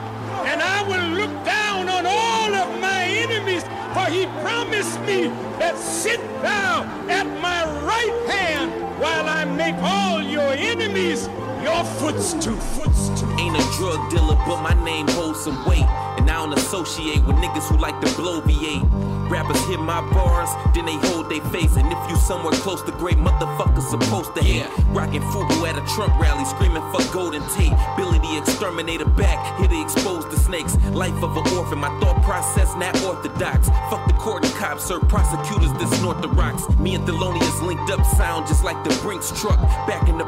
and 0.45 0.61
I 0.61 0.83
will 0.89 1.21
look 1.21 1.45
down 1.45 1.89
on 1.89 2.05
all 2.05 2.53
of 2.53 2.81
my 2.81 3.05
enemies 3.05 3.63
for 3.95 4.11
he 4.11 4.27
promised 4.43 4.99
me 5.03 5.29
that 5.61 5.79
sit 5.79 6.19
thou 6.43 6.83
at 7.09 7.27
my 7.41 7.63
right 7.87 8.19
hand 8.29 8.73
while 8.99 9.29
I 9.29 9.45
make 9.45 9.77
all 9.77 10.21
your 10.21 10.53
enemies 10.53 11.29
your 11.63 11.85
footstool. 11.85 12.57
footstool. 12.57 13.31
Ain't 13.39 13.57
a 13.57 13.63
drug 13.77 14.11
dealer, 14.11 14.37
but 14.47 14.63
my 14.63 14.75
name 14.85 15.09
holds 15.09 15.41
some 15.41 15.65
weight. 15.65 15.87
And 16.19 16.31
I 16.31 16.35
don't 16.35 16.53
associate 16.53 17.25
with 17.25 17.37
niggas 17.37 17.69
who 17.69 17.79
like 17.79 18.01
to 18.01 18.07
bloviate. 18.19 18.83
Rappers 19.31 19.65
hit 19.67 19.81
my 19.81 20.01
bars, 20.13 20.51
then 20.75 20.85
they 20.85 20.97
hold 21.09 21.31
their 21.31 21.41
face. 21.51 21.77
And 21.77 21.91
if 21.91 21.99
you 22.11 22.17
somewhere 22.17 22.53
close 22.53 22.83
to 22.83 22.93
great 22.93 23.17
motherfuckers 23.17 23.89
supposed 23.89 24.35
to 24.37 24.43
hate. 24.43 24.67
Rockin' 24.89 25.23
Fubu 25.23 25.67
at 25.67 25.77
a 25.79 25.95
Trump 25.95 26.21
rally, 26.21 26.45
screaming 26.45 26.83
for 26.93 27.01
golden 27.13 27.43
tape. 27.57 27.73
Billy 27.97 28.19
the 28.19 28.39
exterminator 28.39 29.07
back, 29.07 29.59
here 29.59 29.69
to 29.69 29.81
expose 29.81 30.29
the 30.31 30.37
snakes. 30.37 30.77
Life 30.93 31.23
of 31.23 31.37
an 31.37 31.47
orphan, 31.57 31.79
my 31.79 31.89
thought 32.01 32.23
process 32.23 32.75
not 32.77 32.95
orthodox. 33.03 33.69
Fuck 33.91 34.07
the 34.07 34.15
court 34.15 34.45
and 34.45 34.55
cops, 34.55 34.85
serve 34.85 35.09
prosecutors 35.09 35.73
that 35.73 35.89
snort 35.99 36.21
the 36.21 36.29
rocks. 36.29 36.69
Me 36.79 36.95
and 36.95 37.07
Thelonious 37.07 37.63
linked 37.67 37.91
up 37.91 38.05
sound 38.05 38.47
just 38.47 38.65
like 38.65 38.83
the 38.85 38.91
Brinks 39.03 39.33
truck. 39.41 39.59
Back 39.87 40.09
in 40.09 40.19
the 40.19 40.27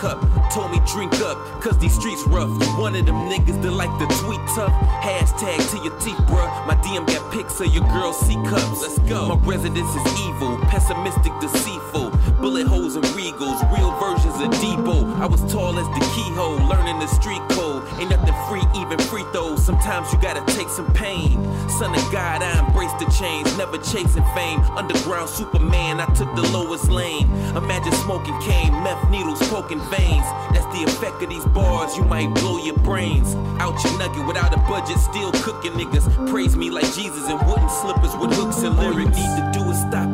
teacup. 0.00 0.20
Told 0.52 0.70
me 0.70 0.80
drink 0.86 1.12
up, 1.20 1.36
cause 1.60 1.78
these 1.78 1.94
streets 1.94 2.22
rough. 2.26 2.48
You 2.48 2.66
one 2.80 2.94
of 2.94 3.06
them 3.06 3.16
niggas 3.28 3.62
that 3.62 3.70
like 3.70 3.90
to 3.98 4.06
tweet 4.18 4.40
tough. 4.54 4.72
Hashtag 5.02 5.58
to 5.70 5.84
your 5.84 5.96
teeth, 6.00 6.16
bruh. 6.26 6.66
My 6.66 6.74
DM 6.76 7.06
got 7.06 7.32
pics 7.32 7.60
of 7.60 7.72
your 7.74 7.84
girl 7.88 8.12
C 8.12 8.34
cups. 8.46 8.82
Let's 8.82 8.98
go. 9.00 9.34
My 9.34 9.46
residence 9.46 9.94
is 9.94 10.20
evil, 10.20 10.58
pessimistic, 10.68 11.32
deceitful. 11.40 12.09
Bullet 12.40 12.66
holes 12.66 12.96
and 12.96 13.04
regals, 13.06 13.60
real 13.76 13.90
versions 14.00 14.34
of 14.40 14.48
Debo. 14.62 15.04
I 15.20 15.26
was 15.26 15.40
tall 15.52 15.78
as 15.78 15.86
the 15.88 16.00
keyhole, 16.14 16.56
learning 16.66 16.98
the 16.98 17.06
street 17.06 17.42
code. 17.50 17.86
Ain't 18.00 18.08
nothing 18.08 18.34
free, 18.48 18.64
even 18.80 18.98
free 18.98 19.24
throws. 19.32 19.62
Sometimes 19.62 20.10
you 20.10 20.18
gotta 20.20 20.40
take 20.54 20.70
some 20.70 20.90
pain. 20.94 21.36
Son 21.68 21.94
of 21.94 22.00
God, 22.10 22.42
I 22.42 22.66
embrace 22.66 22.92
the 22.94 23.04
change, 23.12 23.46
never 23.58 23.76
chasing 23.76 24.24
fame. 24.34 24.60
Underground 24.72 25.28
Superman, 25.28 26.00
I 26.00 26.06
took 26.14 26.34
the 26.34 26.42
lowest 26.48 26.88
lane. 26.88 27.30
Imagine 27.56 27.92
smoking 27.92 28.38
cane, 28.40 28.72
meth 28.82 29.10
needles 29.10 29.46
poking 29.50 29.80
veins. 29.92 30.24
That's 30.56 30.66
the 30.72 30.84
effect 30.84 31.22
of 31.22 31.28
these 31.28 31.44
bars, 31.46 31.94
you 31.96 32.04
might 32.04 32.32
blow 32.36 32.56
your 32.64 32.78
brains. 32.78 33.34
Out 33.60 33.76
your 33.84 33.98
nugget 33.98 34.26
without 34.26 34.54
a 34.54 34.60
budget, 34.64 34.98
still 34.98 35.30
cooking 35.44 35.72
niggas. 35.72 36.08
Praise 36.30 36.56
me 36.56 36.70
like 36.70 36.90
Jesus 36.94 37.28
in 37.28 37.36
wooden 37.46 37.68
slippers 37.68 38.16
with 38.16 38.32
hooks 38.32 38.62
and 38.62 38.78
lyrics. 38.78 38.96
All 38.96 39.00
you 39.00 39.08
need 39.08 39.52
to 39.52 39.58
do 39.58 39.70
is 39.70 39.78
stop 39.80 40.09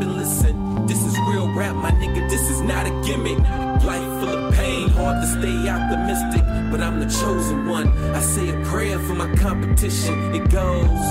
rap, 1.57 1.75
my 1.75 1.91
nigga, 1.91 2.29
this 2.29 2.51
is 2.51 2.61
not 2.61 2.87
a 2.87 2.91
gimmick. 3.03 3.39
Life 3.85 4.21
full 4.21 4.29
of 4.29 4.55
pain, 4.55 4.89
hard 4.91 5.23
to 5.23 5.27
stay 5.27 5.69
optimistic, 5.69 6.43
but 6.71 6.81
I'm 6.81 7.01
the 7.01 7.07
chosen 7.07 7.67
one. 7.67 7.89
I 8.15 8.21
say 8.21 8.51
a 8.51 8.65
prayer 8.65 8.99
for 8.99 9.15
my 9.15 9.33
competition. 9.37 10.35
It 10.35 10.51
goes. 10.51 11.07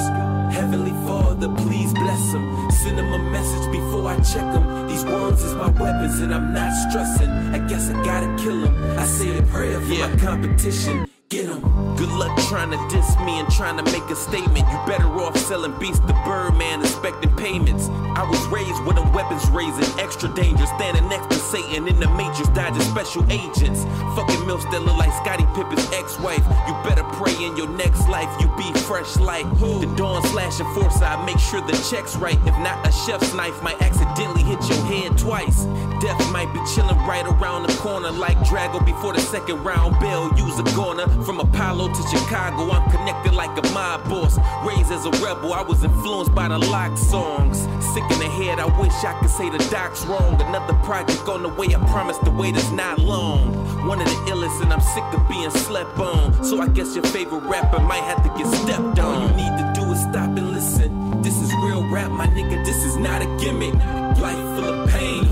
Heavenly 0.54 0.94
Father, 1.08 1.50
please 1.64 1.92
bless 1.94 2.32
them. 2.32 2.72
Send 2.72 2.98
them 2.98 3.12
a 3.12 3.18
message 3.18 3.72
before 3.72 4.08
I 4.08 4.16
check 4.18 4.46
them. 4.54 4.88
These 4.88 5.04
words 5.06 5.42
is 5.44 5.56
my 5.56 5.70
weapons, 5.70 6.20
and 6.20 6.34
I'm 6.34 6.54
not 6.54 6.72
stressing. 6.90 7.30
I 7.30 7.60
guess 7.68 7.90
I 7.90 7.94
gotta 8.06 8.28
kill 8.42 8.62
them. 8.62 9.00
I 9.00 9.06
say 9.06 9.38
a 9.38 9.42
prayer 9.44 9.82
for 9.82 9.96
my 9.96 10.16
competition. 10.18 11.08
Get 11.30 11.50
'em. 11.50 11.96
Good 11.96 12.12
luck 12.12 12.38
trying 12.50 12.70
to 12.70 12.78
diss 12.90 13.18
me 13.26 13.40
and 13.40 13.50
trying 13.50 13.84
to 13.84 13.92
make 13.92 14.08
a 14.12 14.16
statement. 14.16 14.68
You 14.70 14.78
better 14.86 15.08
off 15.08 15.36
selling 15.38 15.74
beats 15.80 15.98
to 15.98 16.14
Birdman, 16.24 16.82
expecting 16.82 17.36
payments. 17.36 17.90
I 18.16 18.24
was 18.30 18.40
raised 18.48 18.84
with 18.86 18.96
them 18.96 19.12
weapons 19.12 19.50
raising 19.50 19.88
extra 20.00 20.30
danger. 20.36 20.68
Standing 20.68 21.10
next 21.10 21.32
to 21.32 21.40
Satan 21.40 21.88
in 21.88 22.00
the 22.00 22.08
Matrix, 22.10 22.48
dodging 22.50 22.84
special 22.84 23.26
agents. 23.32 23.86
Fucking 24.16 24.46
milfs 24.46 24.70
that 24.70 24.84
look 24.84 24.98
like 24.98 25.12
Scottie 25.14 25.48
Pippen's 25.56 25.90
ex-wife. 25.94 26.46
You 26.68 26.74
better 26.84 27.04
pray 27.18 27.34
in 27.44 27.58
your 27.58 27.70
next 27.70 28.08
life 28.08 28.30
you 28.40 28.48
be 28.56 28.72
fresh 28.82 29.18
like 29.18 29.50
the 29.60 29.92
dawn 29.98 30.22
slashing 30.28 30.72
foresight. 30.76 31.26
Make 31.26 31.40
sure 31.40 31.62
the 31.62 31.76
check's 31.90 32.16
right. 32.18 32.38
If 32.46 32.56
not, 32.60 32.86
a 32.88 32.92
chef's 32.92 33.34
knife 33.34 33.64
might 33.64 33.82
accidentally 33.82 34.44
hit 34.44 34.62
your 34.70 34.86
head 34.86 35.18
twice. 35.18 35.66
Death 36.02 36.22
might 36.32 36.54
be 36.54 36.60
chilling 36.76 37.00
right 37.08 37.26
around 37.26 37.64
the 37.64 37.74
corner 37.78 38.12
like 38.12 38.38
Drago 38.46 38.86
before 38.86 39.14
the 39.14 39.22
second 39.22 39.64
round 39.64 40.00
bell. 40.00 40.32
Use 40.38 40.60
a 40.60 40.64
corner 40.76 41.08
from 41.24 41.40
Apollo 41.40 41.90
to 41.90 42.02
Chicago. 42.10 42.72
I'm 42.72 42.90
connected 42.92 43.34
like 43.34 43.56
a 43.58 43.70
mob 43.72 44.04
boss. 44.10 44.38
Raised 44.66 44.92
as 44.92 45.06
a 45.06 45.12
rebel, 45.24 45.54
I 45.54 45.62
was 45.62 45.84
influenced 45.84 46.34
by 46.34 46.48
the 46.48 46.58
lock 46.58 46.98
songs. 46.98 47.60
Sick 47.94 48.04
in 48.12 48.20
the 48.20 48.30
head, 48.30 48.60
I 48.60 48.66
wish 48.80 48.94
I 49.04 49.18
could 49.20 49.30
say 49.30 49.50
the 49.50 49.60
doc's 49.72 50.06
wrong. 50.06 50.42
Another 50.42 50.74
project 50.84 51.28
on 51.28 51.44
the 51.44 51.50
way, 51.50 51.68
I 51.76 51.80
promise 51.88 52.18
the 52.20 52.32
wait 52.32 52.56
is 52.56 52.72
not 52.72 53.00
long. 53.00 53.54
One 53.88 54.02
of 54.02 54.08
the 54.08 54.32
illest, 54.32 54.62
and 54.62 54.74
I'm 54.74 54.82
sick 54.82 55.04
of 55.14 55.28
being 55.30 55.52
slept 55.52 55.98
on. 56.00 56.44
So 56.44 56.62
I 56.62 56.68
guess 56.68 56.96
your 56.96 57.06
favorite 57.06 57.44
rapper 57.44 57.80
might 57.80 58.04
have 58.04 58.24
to 58.24 58.30
get 58.38 58.52
stepped 58.54 59.00
on. 59.00 59.22
All 59.22 59.30
you 59.30 59.36
need 59.36 59.58
to 59.58 59.72
do 59.76 59.92
is 59.92 60.02
stop 60.02 60.30
and 60.38 60.52
listen. 60.52 61.22
This 61.22 61.40
is 61.42 61.52
real 61.64 61.88
rap, 61.90 62.12
my 62.12 62.28
nigga, 62.28 62.64
this 62.66 62.84
is 62.84 62.98
not 62.98 63.22
a 63.22 63.26
gimmick. 63.38 63.74
Life 64.20 64.45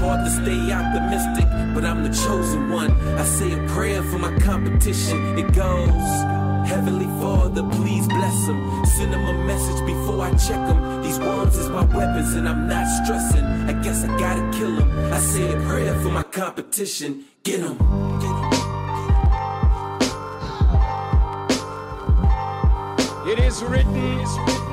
hard 0.04 0.26
to 0.26 0.32
stay 0.32 0.72
optimistic, 0.72 1.48
but 1.74 1.86
I'm 1.86 2.04
the 2.04 2.10
chosen 2.10 2.70
one. 2.70 2.92
I 3.18 3.24
say 3.24 3.54
a 3.54 3.68
prayer 3.70 4.04
for 4.04 4.20
my 4.20 4.38
competition. 4.40 5.38
It 5.38 5.54
goes. 5.54 6.10
Heavenly 6.68 7.10
Father, 7.22 7.64
please 7.78 8.08
bless 8.08 8.46
them. 8.48 8.86
Send 8.86 9.14
them 9.14 9.26
a 9.26 9.34
message 9.46 9.86
before 9.86 10.22
I 10.22 10.32
check 10.32 10.62
them. 10.68 11.02
These 11.04 11.20
words 11.20 11.58
is 11.58 11.70
my 11.70 11.86
weapons, 11.86 12.34
and 12.34 12.48
I'm 12.48 12.68
not 12.68 12.86
stressing. 13.00 13.46
I 13.46 13.74
guess 13.82 14.04
I 14.04 14.08
gotta 14.20 14.44
kill 14.58 14.76
them. 14.76 14.90
I 15.14 15.20
say 15.20 15.54
a 15.54 15.60
prayer 15.68 15.94
for 16.02 16.10
my 16.10 16.24
competition. 16.24 17.26
Get 17.44 17.62
them. 17.62 17.78
It 23.26 23.40
is 23.40 23.64
written, 23.64 24.20
it's 24.20 24.38
written. 24.40 24.73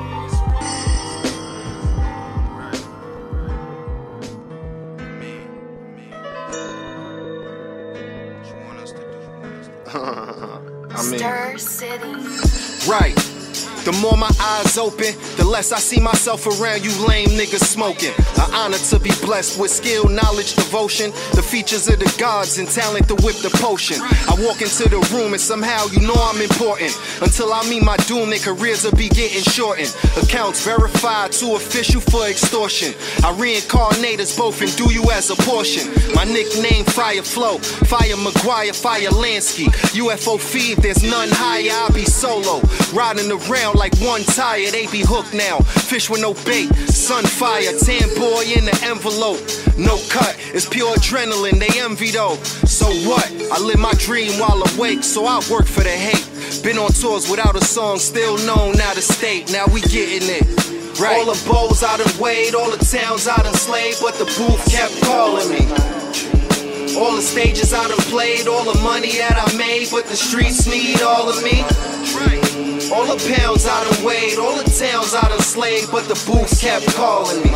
City. 11.81 12.13
right. 12.87 13.15
The 13.81 13.97
more 13.99 14.15
my 14.15 14.29
eyes 14.39 14.77
open, 14.77 15.17
the 15.37 15.43
less 15.43 15.71
I 15.71 15.79
see 15.79 15.99
myself 15.99 16.45
around 16.45 16.85
you 16.85 16.93
lame 17.07 17.29
niggas 17.29 17.65
smoking. 17.65 18.13
An 18.37 18.53
honor 18.53 18.77
to 18.77 18.99
be 18.99 19.09
blessed 19.25 19.59
with 19.59 19.71
skill, 19.71 20.05
knowledge, 20.05 20.53
devotion. 20.53 21.09
The 21.33 21.41
features 21.41 21.89
of 21.89 21.97
the 21.97 22.13
gods 22.19 22.59
and 22.59 22.69
talent 22.69 23.07
to 23.07 23.15
whip 23.25 23.37
the 23.41 23.49
potion. 23.57 23.97
I 24.29 24.37
walk 24.45 24.61
into 24.61 24.85
the 24.85 25.01
room 25.09 25.33
and 25.33 25.41
somehow 25.41 25.87
you 25.89 26.05
know 26.05 26.13
I'm 26.13 26.39
important. 26.39 26.93
Until 27.21 27.53
I 27.53 27.67
meet 27.69 27.83
my 27.83 27.97
doom, 28.07 28.31
their 28.31 28.39
careers 28.39 28.83
will 28.83 28.97
be 28.97 29.07
getting 29.07 29.43
shortened. 29.43 29.95
Accounts 30.17 30.65
verified, 30.65 31.31
too 31.31 31.55
official 31.55 32.01
for 32.01 32.27
extortion. 32.27 32.95
I 33.23 33.31
reincarnate 33.37 34.19
us 34.19 34.35
both 34.35 34.59
and 34.61 34.75
do 34.75 34.91
you 34.91 35.03
as 35.11 35.29
a 35.29 35.35
portion. 35.35 35.93
My 36.15 36.23
nickname 36.23 36.83
Fire 36.85 37.21
Flow, 37.21 37.59
Fire 37.59 38.17
McGuire, 38.17 38.75
Fire 38.75 39.09
Lansky. 39.09 39.67
UFO 39.93 40.37
Fev, 40.37 40.77
there's 40.77 41.03
none 41.03 41.29
higher, 41.31 41.69
I'll 41.71 41.93
be 41.93 42.05
solo. 42.05 42.59
Riding 42.91 43.31
around 43.31 43.75
like 43.75 43.95
one 43.99 44.23
tire, 44.23 44.71
they 44.71 44.87
be 44.87 45.03
hooked 45.05 45.33
now. 45.33 45.59
Fish 45.59 46.09
with 46.09 46.21
no 46.21 46.33
bait, 46.45 46.73
sun 46.89 47.23
fire, 47.23 47.77
tan 47.77 48.09
boy 48.15 48.43
in 48.49 48.65
the 48.65 48.79
envelope. 48.83 49.41
No 49.77 49.99
cut, 50.09 50.35
it's 50.53 50.67
pure 50.67 50.95
adrenaline, 50.95 51.59
they 51.59 51.79
envy 51.79 52.09
though. 52.09 52.35
So 52.65 52.87
what? 53.07 53.29
I 53.51 53.59
live 53.59 53.79
my 53.79 53.93
dream 53.97 54.39
while 54.39 54.63
awake, 54.73 55.03
so 55.03 55.25
I 55.25 55.35
work 55.51 55.67
for 55.67 55.83
the 55.83 55.89
hate. 55.89 56.30
Been 56.63 56.77
on 56.77 56.93
tours 56.93 57.27
without 57.27 57.55
a 57.55 57.65
song, 57.65 57.97
still 57.97 58.37
known 58.45 58.79
out 58.79 58.95
of 58.95 59.01
state, 59.01 59.51
now 59.51 59.65
we 59.73 59.81
getting 59.81 60.29
it. 60.29 60.45
Right. 61.01 61.17
All 61.17 61.25
the 61.25 61.33
bowls 61.49 61.81
I 61.81 61.97
done 61.97 62.21
weighed, 62.21 62.53
all 62.53 62.69
the 62.69 62.77
towns 62.85 63.27
I 63.27 63.35
done 63.41 63.55
slayed, 63.55 63.95
but 63.99 64.13
the 64.21 64.25
booth 64.37 64.61
kept 64.69 64.93
calling 65.01 65.49
me. 65.49 65.65
All 67.01 67.15
the 67.15 67.21
stages 67.23 67.73
I 67.73 67.87
done 67.87 67.97
played, 68.13 68.47
all 68.47 68.63
the 68.63 68.77
money 68.81 69.09
that 69.17 69.41
I 69.41 69.57
made, 69.57 69.89
but 69.89 70.05
the 70.05 70.15
streets 70.15 70.67
need 70.67 71.01
all 71.01 71.27
of 71.27 71.41
me. 71.41 71.65
All 72.93 73.09
the 73.09 73.17
pounds 73.33 73.65
I 73.65 73.83
done 73.89 74.05
weighed, 74.05 74.37
all 74.37 74.55
the 74.55 74.69
towns 74.69 75.15
I 75.15 75.27
done 75.29 75.41
slayed, 75.41 75.89
but 75.89 76.05
the 76.05 76.19
booth 76.29 76.61
kept 76.61 76.85
calling 76.93 77.41
me. 77.41 77.49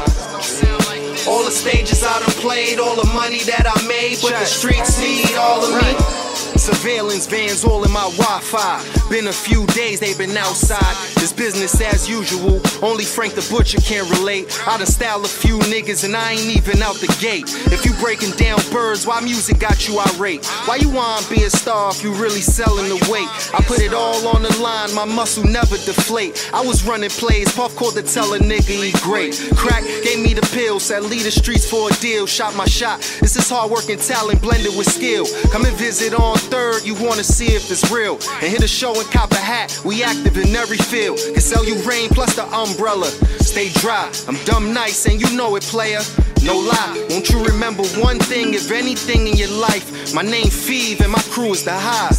All 1.29 1.45
the 1.45 1.53
stages 1.53 2.03
I 2.03 2.19
done 2.25 2.35
played, 2.41 2.79
all 2.79 2.95
the 2.95 3.09
money 3.13 3.45
that 3.45 3.69
I 3.69 3.77
made, 3.85 4.17
but 4.23 4.33
the 4.33 4.45
streets 4.45 4.97
need 4.99 5.35
all 5.37 5.61
of 5.61 5.77
me. 5.77 6.34
Surveillance 6.65 7.27
vans 7.27 7.63
all 7.63 7.83
in 7.85 7.91
my 7.91 8.09
Wi-Fi. 8.17 8.81
Been 9.07 9.27
a 9.27 9.31
few 9.31 9.67
days, 9.67 9.99
they 9.99 10.15
been 10.15 10.35
outside. 10.35 10.95
This 11.13 11.31
business 11.31 11.79
as 11.79 12.09
usual. 12.09 12.59
Only 12.81 13.05
Frank 13.05 13.35
the 13.35 13.45
Butcher 13.51 13.79
can 13.81 14.09
relate. 14.09 14.49
I 14.65 14.79
done 14.79 14.87
style 14.87 15.23
a 15.23 15.27
few 15.27 15.59
niggas 15.69 16.03
and 16.05 16.15
I 16.15 16.31
ain't 16.31 16.57
even 16.57 16.81
out 16.81 16.95
the 16.95 17.15
gate. 17.21 17.45
If 17.71 17.85
you 17.85 17.93
breaking 18.01 18.31
down 18.31 18.57
birds, 18.71 19.05
why 19.05 19.21
music 19.21 19.59
got 19.59 19.87
you 19.87 19.99
irate? 19.99 20.43
Why 20.65 20.77
you 20.77 20.89
wanna 20.89 21.21
be 21.29 21.43
a 21.43 21.51
star 21.51 21.91
if 21.91 22.03
you 22.03 22.11
really 22.13 22.41
selling 22.41 22.89
the 22.89 22.97
weight? 23.13 23.29
I 23.53 23.61
put 23.61 23.79
it 23.79 23.93
all 23.93 24.27
on 24.27 24.41
the 24.41 24.57
line, 24.57 24.91
my 24.95 25.05
muscle 25.05 25.43
never 25.43 25.77
deflate. 25.77 26.49
I 26.51 26.65
was 26.65 26.83
running 26.83 27.11
plays, 27.11 27.53
Puff 27.53 27.75
called 27.75 27.93
to 27.93 28.01
tell 28.01 28.33
a 28.33 28.39
nigga 28.39 28.73
he 28.81 28.91
great. 29.05 29.37
Crack 29.55 29.83
gave 30.03 30.19
me 30.19 30.33
the 30.33 30.47
pill, 30.51 30.79
said 30.79 31.03
lead 31.03 31.21
the 31.21 31.31
streets 31.31 31.69
for 31.69 31.91
a 31.91 31.93
deal. 32.01 32.25
Shot 32.25 32.55
my 32.55 32.65
shot. 32.65 33.01
This 33.21 33.35
is 33.35 33.47
hard 33.47 33.69
working 33.69 33.99
talent 33.99 34.41
blended 34.41 34.75
with 34.75 34.89
skill. 34.89 35.27
Come 35.51 35.65
and 35.65 35.77
visit 35.77 36.15
on 36.15 36.37
third, 36.55 36.85
you 36.85 36.95
wanna 36.95 37.23
see 37.23 37.47
if 37.47 37.69
it's 37.69 37.91
real. 37.91 38.15
And 38.39 38.47
hit 38.55 38.63
a 38.63 38.67
show 38.67 38.93
and 38.97 39.09
cop 39.11 39.31
a 39.31 39.43
hat. 39.53 39.77
We 39.83 40.03
active 40.03 40.37
in 40.37 40.55
every 40.55 40.77
field. 40.77 41.19
Can 41.33 41.41
sell 41.41 41.65
you 41.65 41.75
rain 41.83 42.07
plus 42.09 42.33
the 42.35 42.45
umbrella. 42.63 43.09
Stay 43.51 43.69
dry. 43.83 44.09
I'm 44.27 44.39
dumb 44.45 44.73
nice 44.73 45.05
and 45.05 45.19
you 45.19 45.29
know 45.35 45.57
it, 45.57 45.63
player. 45.63 46.01
No 46.43 46.57
lie. 46.57 47.07
Won't 47.09 47.29
you 47.29 47.43
remember 47.43 47.83
one 48.09 48.19
thing, 48.19 48.53
if 48.53 48.71
anything 48.71 49.27
in 49.27 49.35
your 49.35 49.53
life? 49.69 50.13
My 50.13 50.21
name 50.21 50.49
Fev 50.65 51.01
and 51.01 51.11
my 51.11 51.23
crew 51.33 51.51
is 51.51 51.63
the 51.65 51.75
high. 51.75 52.15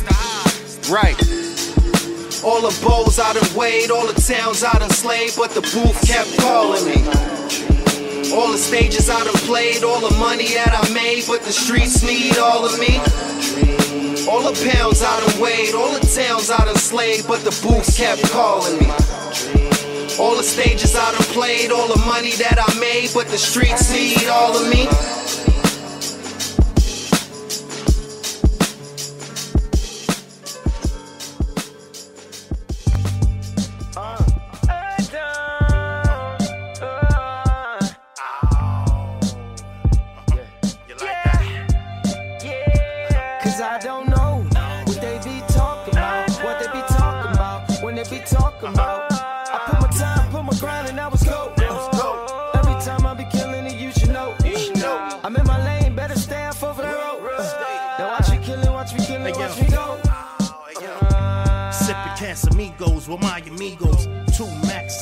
Right. 0.92 1.18
All 2.44 2.60
the 2.60 2.74
bowls 2.84 3.18
I 3.18 3.32
done 3.32 3.50
weighed, 3.56 3.90
all 3.90 4.06
the 4.06 4.20
towns 4.20 4.62
I 4.62 4.78
done 4.78 4.90
slayed, 4.90 5.32
but 5.36 5.50
the 5.52 5.62
booth 5.72 5.98
kept 6.06 6.30
calling 6.38 6.84
me. 6.84 6.98
All 8.36 8.52
the 8.52 8.58
stages 8.58 9.08
I 9.08 9.24
done 9.24 9.40
played, 9.48 9.82
all 9.82 10.00
the 10.00 10.14
money 10.18 10.48
that 10.58 10.72
I 10.76 10.82
made, 10.92 11.24
but 11.26 11.40
the 11.42 11.52
streets 11.52 12.02
need 12.02 12.36
all 12.36 12.66
of 12.66 12.78
me. 12.78 13.00
All 14.46 14.52
the 14.52 14.70
pounds 14.70 15.02
I 15.02 15.26
done 15.26 15.40
weighed, 15.40 15.74
all 15.74 15.92
the 15.92 16.06
towns 16.06 16.52
I 16.52 16.64
done 16.64 16.76
slayed, 16.76 17.26
but 17.26 17.40
the 17.40 17.50
booth 17.66 17.96
kept 17.96 18.22
calling 18.30 18.78
me. 18.78 18.86
All 20.20 20.36
the 20.36 20.44
stages 20.44 20.94
I 20.94 21.10
done 21.10 21.26
played, 21.34 21.72
all 21.72 21.88
the 21.88 22.00
money 22.06 22.30
that 22.38 22.56
I 22.56 22.78
made, 22.78 23.10
but 23.12 23.26
the 23.26 23.38
streets 23.38 23.92
need 23.92 24.28
all 24.28 24.56
of 24.56 24.70
me. 24.70 24.86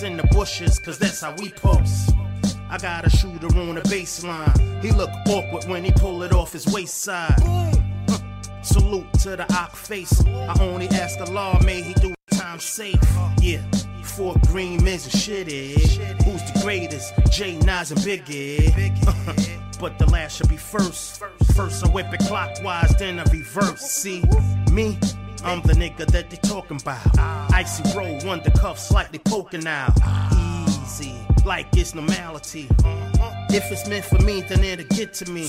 In 0.05 0.17
the 0.17 0.23
bushes, 0.25 0.79
cause 0.79 0.99
that's 0.99 1.21
how 1.21 1.35
we 1.39 1.51
post. 1.51 2.15
I 2.71 2.79
got 2.79 3.07
a 3.07 3.11
shooter 3.11 3.47
on 3.59 3.75
the 3.77 3.81
baseline. 3.83 4.83
He 4.83 4.93
look 4.93 5.11
awkward 5.29 5.65
when 5.65 5.85
he 5.85 5.93
pull 5.93 6.23
it 6.23 6.33
off 6.33 6.53
his 6.53 6.67
waist 6.67 7.03
side. 7.03 7.41
Hmm. 7.41 8.63
Salute 8.63 9.13
to 9.21 9.37
the 9.37 9.47
ock 9.55 9.75
face. 9.75 10.25
I 10.27 10.57
only 10.61 10.89
ask 10.89 11.19
the 11.19 11.31
law, 11.31 11.59
may 11.65 11.83
he 11.83 11.95
do 11.95 12.15
time 12.33 12.61
safe. 12.61 13.01
Yeah, 13.41 13.63
four 14.03 14.37
green 14.49 14.83
men's 14.85 15.05
and 15.05 15.15
shitty. 15.15 15.81
Who's 16.25 16.43
the 16.53 16.61
greatest? 16.63 17.15
J 17.31 17.57
Nas 17.59 17.91
and 17.91 18.01
Biggie. 18.01 18.71
but 19.81 19.99
the 19.99 20.07
last 20.07 20.37
should 20.37 20.49
be 20.49 20.57
first. 20.57 21.23
First 21.55 21.85
I 21.85 21.89
whip 21.89 22.13
it 22.13 22.21
clockwise, 22.21 22.95
then 22.99 23.19
I 23.19 23.25
reverse. 23.25 23.81
See 23.81 24.23
me? 24.71 24.99
I'm 25.45 25.61
the 25.63 25.75
nigga 25.75 26.07
that 26.07 26.31
they 26.31 26.37
talking 26.39 26.81
about. 26.81 27.19
Icy 27.53 27.97
roll, 27.97 28.19
wonder 28.25 28.51
cuff 28.51 28.79
slightly 28.79 29.19
poking 29.19 29.67
out. 29.67 29.93
Easy, 30.69 31.15
like 31.45 31.67
it's 31.77 31.95
normality. 31.95 32.69
If 33.51 33.71
it's 33.71 33.87
meant 33.89 34.05
for 34.07 34.19
me, 34.19 34.41
then 34.41 34.65
it'll 34.65 34.87
get 34.97 35.13
to 35.15 35.31
me. 35.31 35.49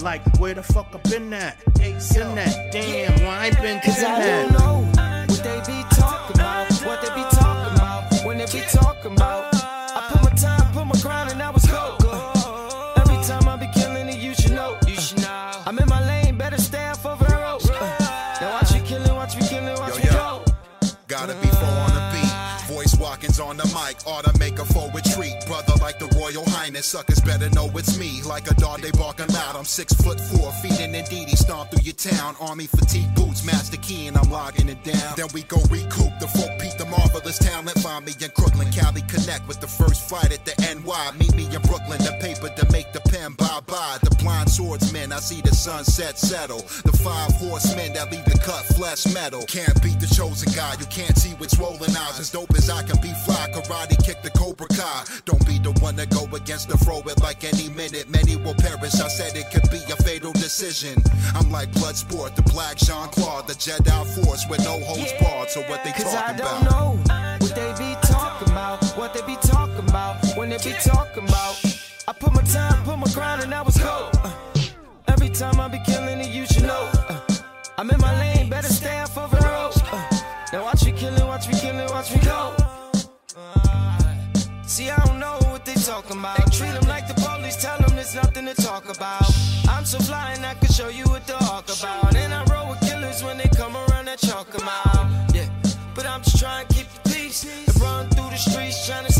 Like 0.00 0.22
where 0.38 0.54
the 0.54 0.62
fuck 0.62 0.94
I 0.94 0.98
been 1.08 1.32
at? 1.32 1.56
In 1.80 2.34
that 2.34 2.70
damn, 2.70 3.24
why 3.24 3.38
I 3.38 3.46
ain't 3.46 3.60
been 3.60 3.80
to 3.80 3.86
Cause 3.86 4.04
I 4.04 4.20
don't 4.20 4.52
know 4.52 5.24
what 5.26 5.42
they 5.42 5.60
be 5.66 5.75
Highness, 26.76 26.88
suckers 26.88 27.20
better 27.20 27.48
know 27.50 27.70
it's 27.74 27.98
me. 27.98 28.20
Like 28.22 28.50
a 28.50 28.54
dog, 28.54 28.82
they 28.82 28.90
barking 28.90 29.28
loud. 29.28 29.56
I'm 29.56 29.64
six 29.64 29.94
foot 29.94 30.20
four, 30.20 30.52
feeding 30.60 30.94
and 30.94 31.08
Didi, 31.08 31.34
stomp 31.34 31.70
through 31.70 31.80
your 31.80 31.94
town. 31.94 32.36
Army 32.38 32.66
fatigue 32.66 33.14
boots, 33.14 33.46
master 33.46 33.78
key, 33.78 34.08
and 34.08 34.16
I'm 34.18 34.30
logging 34.30 34.68
it 34.68 34.84
down. 34.84 35.14
Then 35.16 35.28
we 35.32 35.44
go 35.44 35.56
recoup 35.70 36.12
the 36.20 36.28
folk 36.28 36.52
Pete, 36.60 36.76
the 36.76 36.84
marvelous 36.84 37.38
talent. 37.38 37.78
Find 37.78 38.04
me 38.04 38.12
in 38.20 38.30
Crooklyn, 38.36 38.70
Cali, 38.72 39.00
connect 39.08 39.48
with 39.48 39.58
the 39.60 39.66
first 39.66 40.06
fight 40.06 40.32
at 40.32 40.44
the 40.44 40.52
NY. 40.60 41.12
Meet 41.18 41.34
me 41.34 41.44
in 41.46 41.62
Brooklyn, 41.62 41.96
the 42.04 42.12
paper 42.20 42.50
to 42.54 42.70
make 42.70 42.92
the 42.92 43.00
pen 43.08 43.32
bye 43.32 43.60
bye. 43.66 43.96
The 44.02 44.14
blind 44.20 44.50
swordsman, 44.50 45.12
I 45.12 45.20
see 45.20 45.40
the 45.40 45.54
sunset 45.54 46.18
settle. 46.18 46.60
The 46.84 46.92
five 46.92 47.32
horsemen 47.40 47.94
that 47.94 48.12
leave 48.12 48.26
the 48.26 48.38
cut 48.44 48.64
flesh 48.76 49.06
metal. 49.14 49.44
Can't 49.48 49.80
beat 49.82 49.98
the 49.98 50.12
chosen 50.12 50.52
guy, 50.52 50.76
you 50.78 50.86
can't 50.86 51.16
see 51.16 51.32
with 51.40 51.52
swollen 51.52 51.96
eyes. 51.96 52.20
As 52.20 52.30
dope 52.30 52.52
as 52.54 52.68
I 52.68 52.82
can 52.82 53.00
be 53.00 53.14
fly, 53.24 53.48
karate 53.54 53.96
kick 54.04 54.20
the 54.20 54.30
Cobra 54.30 54.68
Kai. 54.68 55.04
Don't 55.24 55.44
be 55.46 55.58
the 55.58 55.72
one 55.80 55.96
to 55.96 56.04
go 56.04 56.28
against 56.36 56.65
the 56.66 56.76
throw 56.78 57.00
it 57.00 57.20
like 57.22 57.44
any 57.44 57.68
minute. 57.70 58.08
Many 58.08 58.36
will 58.36 58.54
perish. 58.54 58.94
I 59.00 59.08
said 59.08 59.36
it 59.36 59.50
could 59.52 59.68
be 59.70 59.80
a 59.92 59.96
fatal 60.02 60.32
decision. 60.32 61.02
I'm 61.34 61.50
like 61.50 61.70
Bloodsport, 61.72 62.34
the 62.34 62.42
Black 62.42 62.76
Jean 62.76 63.08
Claude, 63.08 63.46
the 63.46 63.54
Jedi 63.54 64.24
Force 64.24 64.46
with 64.48 64.64
no 64.64 64.78
holds 64.80 65.12
barred. 65.20 65.50
So 65.50 65.62
what 65.62 65.82
they 65.84 65.92
Cause 65.92 66.14
I 66.14 66.32
talking 66.32 66.36
don't 66.44 66.62
about? 66.62 66.70
know 66.70 67.36
what 67.40 67.54
they 67.54 67.72
be 67.78 67.94
talking 68.02 68.50
about, 68.52 68.84
what 68.98 69.14
they 69.14 69.22
be 69.22 69.36
talking 69.42 69.88
about, 69.88 70.16
when 70.36 70.48
they 70.50 70.58
be 70.58 70.74
talking 70.84 71.24
about. 71.28 71.56
I 72.08 72.12
put 72.12 72.32
my 72.32 72.42
time, 72.42 72.84
put 72.84 72.98
my 72.98 73.06
grind, 73.14 73.42
and 73.42 73.52
I 73.54 73.62
was 73.62 73.76
go. 73.78 74.10
Uh, 74.22 74.30
every 75.08 75.28
time 75.30 75.58
I 75.60 75.68
be 75.68 75.80
killing 75.86 76.20
it, 76.20 76.28
you 76.28 76.46
should 76.46 76.62
know. 76.64 76.90
Uh, 77.08 77.20
I'm 77.78 77.90
in 77.90 78.00
my 78.00 78.12
lane, 78.20 78.35
talking 86.06 86.20
about. 86.20 86.36
They 86.36 86.56
treat 86.56 86.72
them 86.72 86.88
like 86.88 87.08
the 87.08 87.14
police, 87.14 87.56
tell 87.56 87.78
them 87.78 87.94
there's 87.94 88.14
nothing 88.14 88.46
to 88.46 88.54
talk 88.54 88.84
about. 88.84 89.24
I'm 89.68 89.84
so 89.84 89.98
fly 89.98 90.32
and 90.34 90.44
I 90.44 90.54
can 90.54 90.68
show 90.68 90.88
you 90.88 91.04
what 91.04 91.26
to 91.26 91.32
talk 91.34 91.64
about. 91.64 92.14
And 92.14 92.32
I 92.32 92.44
roll 92.44 92.70
with 92.70 92.80
killers 92.80 93.22
when 93.22 93.38
they 93.38 93.48
come 93.56 93.76
around, 93.76 94.08
I 94.08 94.16
chalk 94.16 94.50
them 94.50 94.68
out. 94.68 95.34
Yeah, 95.34 95.48
but 95.94 96.06
I'm 96.06 96.22
just 96.22 96.38
trying 96.38 96.66
to 96.66 96.74
keep 96.74 96.86
the 97.02 97.10
peace. 97.10 97.44
And 97.44 97.80
run 97.80 98.08
through 98.10 98.30
the 98.30 98.36
streets, 98.36 98.86
trying 98.86 99.06
to 99.06 99.12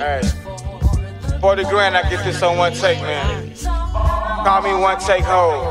Hey, 0.00 0.22
40 1.42 1.64
grand, 1.64 1.94
I 1.94 2.08
get 2.08 2.24
this 2.24 2.42
on 2.42 2.56
one 2.56 2.72
take, 2.72 3.02
man. 3.02 3.54
Call 3.56 4.62
me 4.62 4.72
one 4.72 4.98
take 4.98 5.24
hold. 5.24 5.62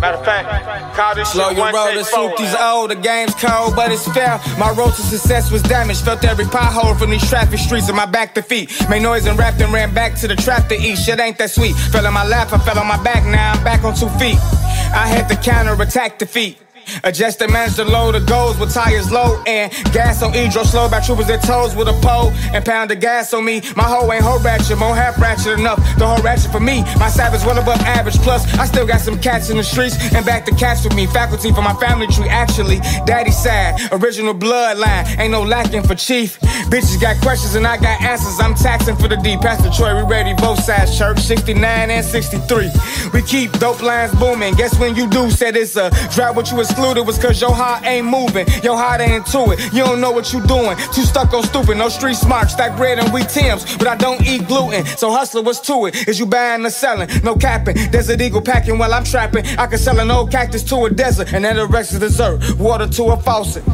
Matter 0.00 0.16
of 0.16 0.24
fact, 0.24 0.96
call 0.96 1.14
this 1.14 1.32
Slow 1.32 1.50
your 1.50 1.60
one 1.60 1.74
roll 1.74 1.92
to 1.92 2.04
forward. 2.04 2.30
suit 2.30 2.38
these 2.38 2.54
old. 2.54 2.90
The 2.90 2.96
game's 2.96 3.34
cold, 3.34 3.76
but 3.76 3.92
it's 3.92 4.10
fair. 4.12 4.40
My 4.58 4.70
road 4.70 4.94
to 4.94 5.02
success 5.02 5.50
was 5.50 5.62
damaged. 5.62 6.02
Felt 6.02 6.24
every 6.24 6.46
pothole 6.46 6.98
from 6.98 7.10
these 7.10 7.28
traffic 7.28 7.58
streets 7.58 7.90
of 7.90 7.94
my 7.94 8.06
back 8.06 8.34
to 8.36 8.42
feet. 8.42 8.70
Made 8.88 9.02
noise 9.02 9.26
and 9.26 9.38
rapped 9.38 9.60
and 9.60 9.70
ran 9.70 9.92
back 9.92 10.14
to 10.20 10.28
the 10.28 10.36
trap 10.36 10.68
to 10.68 10.74
eat. 10.74 10.96
Shit 10.96 11.20
ain't 11.20 11.36
that 11.36 11.50
sweet. 11.50 11.76
Fell 11.76 12.06
on 12.06 12.14
my 12.14 12.26
lap, 12.26 12.54
I 12.54 12.58
fell 12.58 12.78
on 12.78 12.86
my 12.86 13.02
back. 13.02 13.24
Now 13.26 13.52
I'm 13.52 13.64
back 13.64 13.84
on 13.84 13.94
two 13.94 14.08
feet. 14.18 14.38
I 14.96 15.06
had 15.06 15.28
to 15.28 15.36
counter 15.36 15.80
attack 15.82 16.18
defeat. 16.18 16.58
Adjust 17.04 17.40
and 17.42 17.52
manage 17.52 17.76
to 17.76 17.84
load 17.84 18.14
the 18.14 18.20
goals 18.20 18.58
with 18.58 18.72
tires 18.72 19.10
low 19.10 19.42
and 19.46 19.72
gas 19.92 20.22
on 20.22 20.34
E. 20.34 20.50
Slow 20.50 20.88
by 20.88 21.00
troopers 21.00 21.26
that 21.26 21.42
toes 21.42 21.76
with 21.76 21.88
a 21.88 21.92
pole 22.00 22.32
and 22.54 22.64
pound 22.64 22.90
the 22.90 22.96
gas 22.96 23.32
on 23.34 23.44
me. 23.44 23.60
My 23.76 23.84
hoe 23.84 24.10
ain't 24.12 24.24
hoe 24.24 24.38
ratchet, 24.40 24.78
more 24.78 24.94
half 24.94 25.18
ratchet 25.18 25.58
enough. 25.58 25.78
The 25.98 26.06
whole 26.06 26.22
ratchet 26.22 26.50
for 26.50 26.60
me. 26.60 26.82
My 26.98 27.08
savage 27.08 27.44
well 27.44 27.58
above 27.58 27.80
average. 27.82 28.16
Plus, 28.18 28.42
I 28.58 28.64
still 28.66 28.86
got 28.86 29.00
some 29.00 29.20
cats 29.20 29.50
in 29.50 29.56
the 29.56 29.64
streets 29.64 29.96
and 30.14 30.24
back 30.24 30.46
the 30.46 30.52
cats 30.52 30.84
with 30.84 30.94
me. 30.94 31.06
Faculty 31.06 31.52
for 31.52 31.62
my 31.62 31.74
family 31.74 32.06
tree, 32.06 32.28
actually. 32.28 32.80
Daddy 33.04 33.30
side, 33.30 33.74
original 33.92 34.34
bloodline. 34.34 35.18
Ain't 35.18 35.32
no 35.32 35.42
lacking 35.42 35.82
for 35.82 35.94
chief. 35.94 36.40
Bitches 36.70 37.00
got 37.00 37.20
questions 37.22 37.54
and 37.54 37.66
I 37.66 37.76
got 37.76 38.00
answers. 38.02 38.40
I'm 38.40 38.54
taxing 38.54 38.96
for 38.96 39.08
the 39.08 39.16
D. 39.16 39.36
Pastor 39.36 39.70
Troy, 39.70 39.94
we 39.96 40.08
ready 40.08 40.34
both 40.34 40.62
sides. 40.64 40.96
Church 40.96 41.18
69 41.18 41.90
and 41.90 42.04
63. 42.04 42.70
We 43.12 43.22
keep 43.22 43.52
dope 43.58 43.82
lines 43.82 44.14
booming. 44.14 44.54
Guess 44.54 44.78
when 44.78 44.96
you 44.96 45.08
do, 45.08 45.30
said 45.30 45.56
it's 45.56 45.76
a 45.76 45.90
drought. 46.14 46.34
What 46.34 46.50
you 46.50 46.56
excluded 46.76 47.06
was 47.06 47.18
cause 47.18 47.40
your 47.40 47.54
heart 47.54 47.86
ain't 47.86 48.06
moving. 48.06 48.46
Your 48.62 48.76
heart 48.76 49.00
ain't 49.00 49.26
into 49.26 49.50
it. 49.50 49.72
You 49.72 49.82
don't 49.82 49.98
know 49.98 50.10
what 50.10 50.34
you 50.34 50.46
doing. 50.46 50.76
Too 50.92 51.02
stuck 51.02 51.32
on 51.32 51.42
stupid. 51.42 51.78
No 51.78 51.88
street 51.88 52.16
smart. 52.16 52.50
Stack 52.50 52.76
bread 52.76 52.98
and 52.98 53.10
wheat 53.14 53.30
Tim's. 53.30 53.64
But 53.78 53.88
I 53.88 53.96
don't 53.96 54.20
eat 54.26 54.46
gluten. 54.46 54.84
So 54.84 55.10
hustler, 55.10 55.40
what's 55.40 55.60
to 55.60 55.86
it? 55.86 56.06
Is 56.06 56.18
you 56.18 56.26
buying 56.26 56.66
or 56.66 56.70
selling? 56.70 57.08
No 57.24 57.34
capping. 57.34 57.76
Desert 57.90 58.20
eagle 58.20 58.42
packing 58.42 58.76
while 58.76 58.92
I'm 58.92 59.04
trapping. 59.04 59.46
I 59.58 59.66
can 59.66 59.78
sell 59.78 59.98
an 60.00 60.10
old 60.10 60.30
cactus 60.30 60.62
to 60.64 60.84
a 60.84 60.90
desert. 60.90 61.32
And 61.32 61.42
then 61.42 61.56
the 61.56 61.66
rest 61.66 61.92
is 61.94 62.00
dessert. 62.00 62.58
Water 62.58 62.86
to 62.86 63.04
a 63.04 63.16
faucet. 63.16 63.64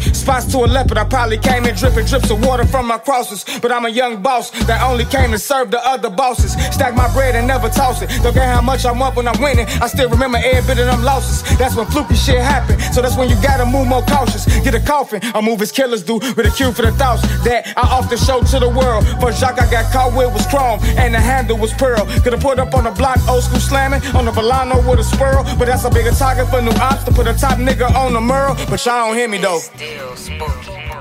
Spots 0.00 0.46
to 0.52 0.58
a 0.58 0.66
leopard, 0.66 0.98
I 0.98 1.04
probably 1.04 1.38
came 1.38 1.64
in 1.64 1.74
dripping 1.74 2.06
drips 2.06 2.30
of 2.30 2.44
water 2.44 2.66
from 2.66 2.86
my 2.86 2.98
crosses. 2.98 3.44
But 3.60 3.72
I'm 3.72 3.84
a 3.84 3.88
young 3.88 4.22
boss 4.22 4.50
that 4.66 4.82
only 4.82 5.04
came 5.04 5.30
to 5.32 5.38
serve 5.38 5.70
the 5.70 5.80
other 5.86 6.10
bosses. 6.10 6.52
Stack 6.74 6.94
my 6.94 7.12
bread 7.12 7.34
and 7.34 7.46
never 7.46 7.68
toss 7.68 8.02
it. 8.02 8.10
Don't 8.22 8.34
care 8.34 8.46
how 8.46 8.62
much 8.62 8.84
I'm 8.84 9.02
up 9.02 9.16
when 9.16 9.28
I'm 9.28 9.40
winning. 9.40 9.66
I 9.80 9.86
still 9.88 10.08
remember 10.08 10.38
every 10.38 10.74
bit 10.74 10.78
of 10.82 10.86
them 10.86 11.02
losses. 11.02 11.42
That's 11.58 11.76
when 11.76 11.86
fluky 11.86 12.14
shit 12.14 12.40
happen. 12.40 12.78
So 12.92 13.02
that's 13.02 13.16
when 13.16 13.28
you 13.28 13.36
gotta 13.42 13.66
move 13.66 13.86
more 13.88 14.02
cautious. 14.02 14.46
Get 14.62 14.74
a 14.74 14.80
coffin, 14.80 15.20
I 15.34 15.40
move 15.40 15.60
as 15.62 15.72
killers 15.72 16.02
do. 16.02 16.14
With 16.36 16.46
a 16.46 16.50
cue 16.50 16.72
for 16.72 16.82
the 16.82 16.92
thoughts 16.92 17.22
that 17.44 17.72
I 17.76 17.82
often 17.82 18.18
show 18.18 18.42
to 18.42 18.58
the 18.58 18.68
world. 18.68 19.06
First 19.20 19.40
Jacques 19.40 19.60
I 19.60 19.70
got 19.70 19.92
caught 19.92 20.16
with 20.16 20.32
was 20.32 20.46
chrome 20.46 20.80
and 20.96 21.14
the 21.14 21.20
handle 21.20 21.58
was 21.58 21.72
pearl. 21.74 22.04
Could've 22.22 22.40
put 22.40 22.58
up 22.58 22.74
on 22.74 22.84
the 22.84 22.90
block, 22.90 23.18
old 23.28 23.42
school 23.42 23.60
slamming 23.60 24.02
on 24.14 24.24
the 24.24 24.32
Volano 24.32 24.76
with 24.88 25.00
a 25.00 25.04
swirl. 25.04 25.44
But 25.58 25.66
that's 25.66 25.84
a 25.84 25.90
bigger 25.90 26.12
target 26.12 26.48
for 26.48 26.60
new 26.62 26.76
ops 26.80 27.04
to 27.04 27.12
put 27.12 27.26
a 27.26 27.34
top 27.34 27.58
nigga 27.58 27.88
on 27.94 28.12
the 28.12 28.20
mural. 28.20 28.54
But 28.68 28.84
y'all 28.84 29.06
don't 29.06 29.16
hear 29.16 29.28
me 29.28 29.38
though. 29.38 29.60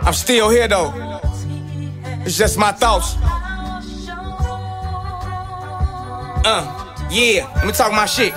I'm 0.05 0.13
still 0.13 0.49
here 0.49 0.67
though. 0.67 0.93
It's 2.25 2.38
just 2.38 2.57
my 2.57 2.71
thoughts. 2.71 3.15
Uh, 6.47 7.07
yeah, 7.09 7.51
let 7.55 7.65
me 7.65 7.71
talk 7.71 7.91
my 7.91 8.05
shit. 8.05 8.33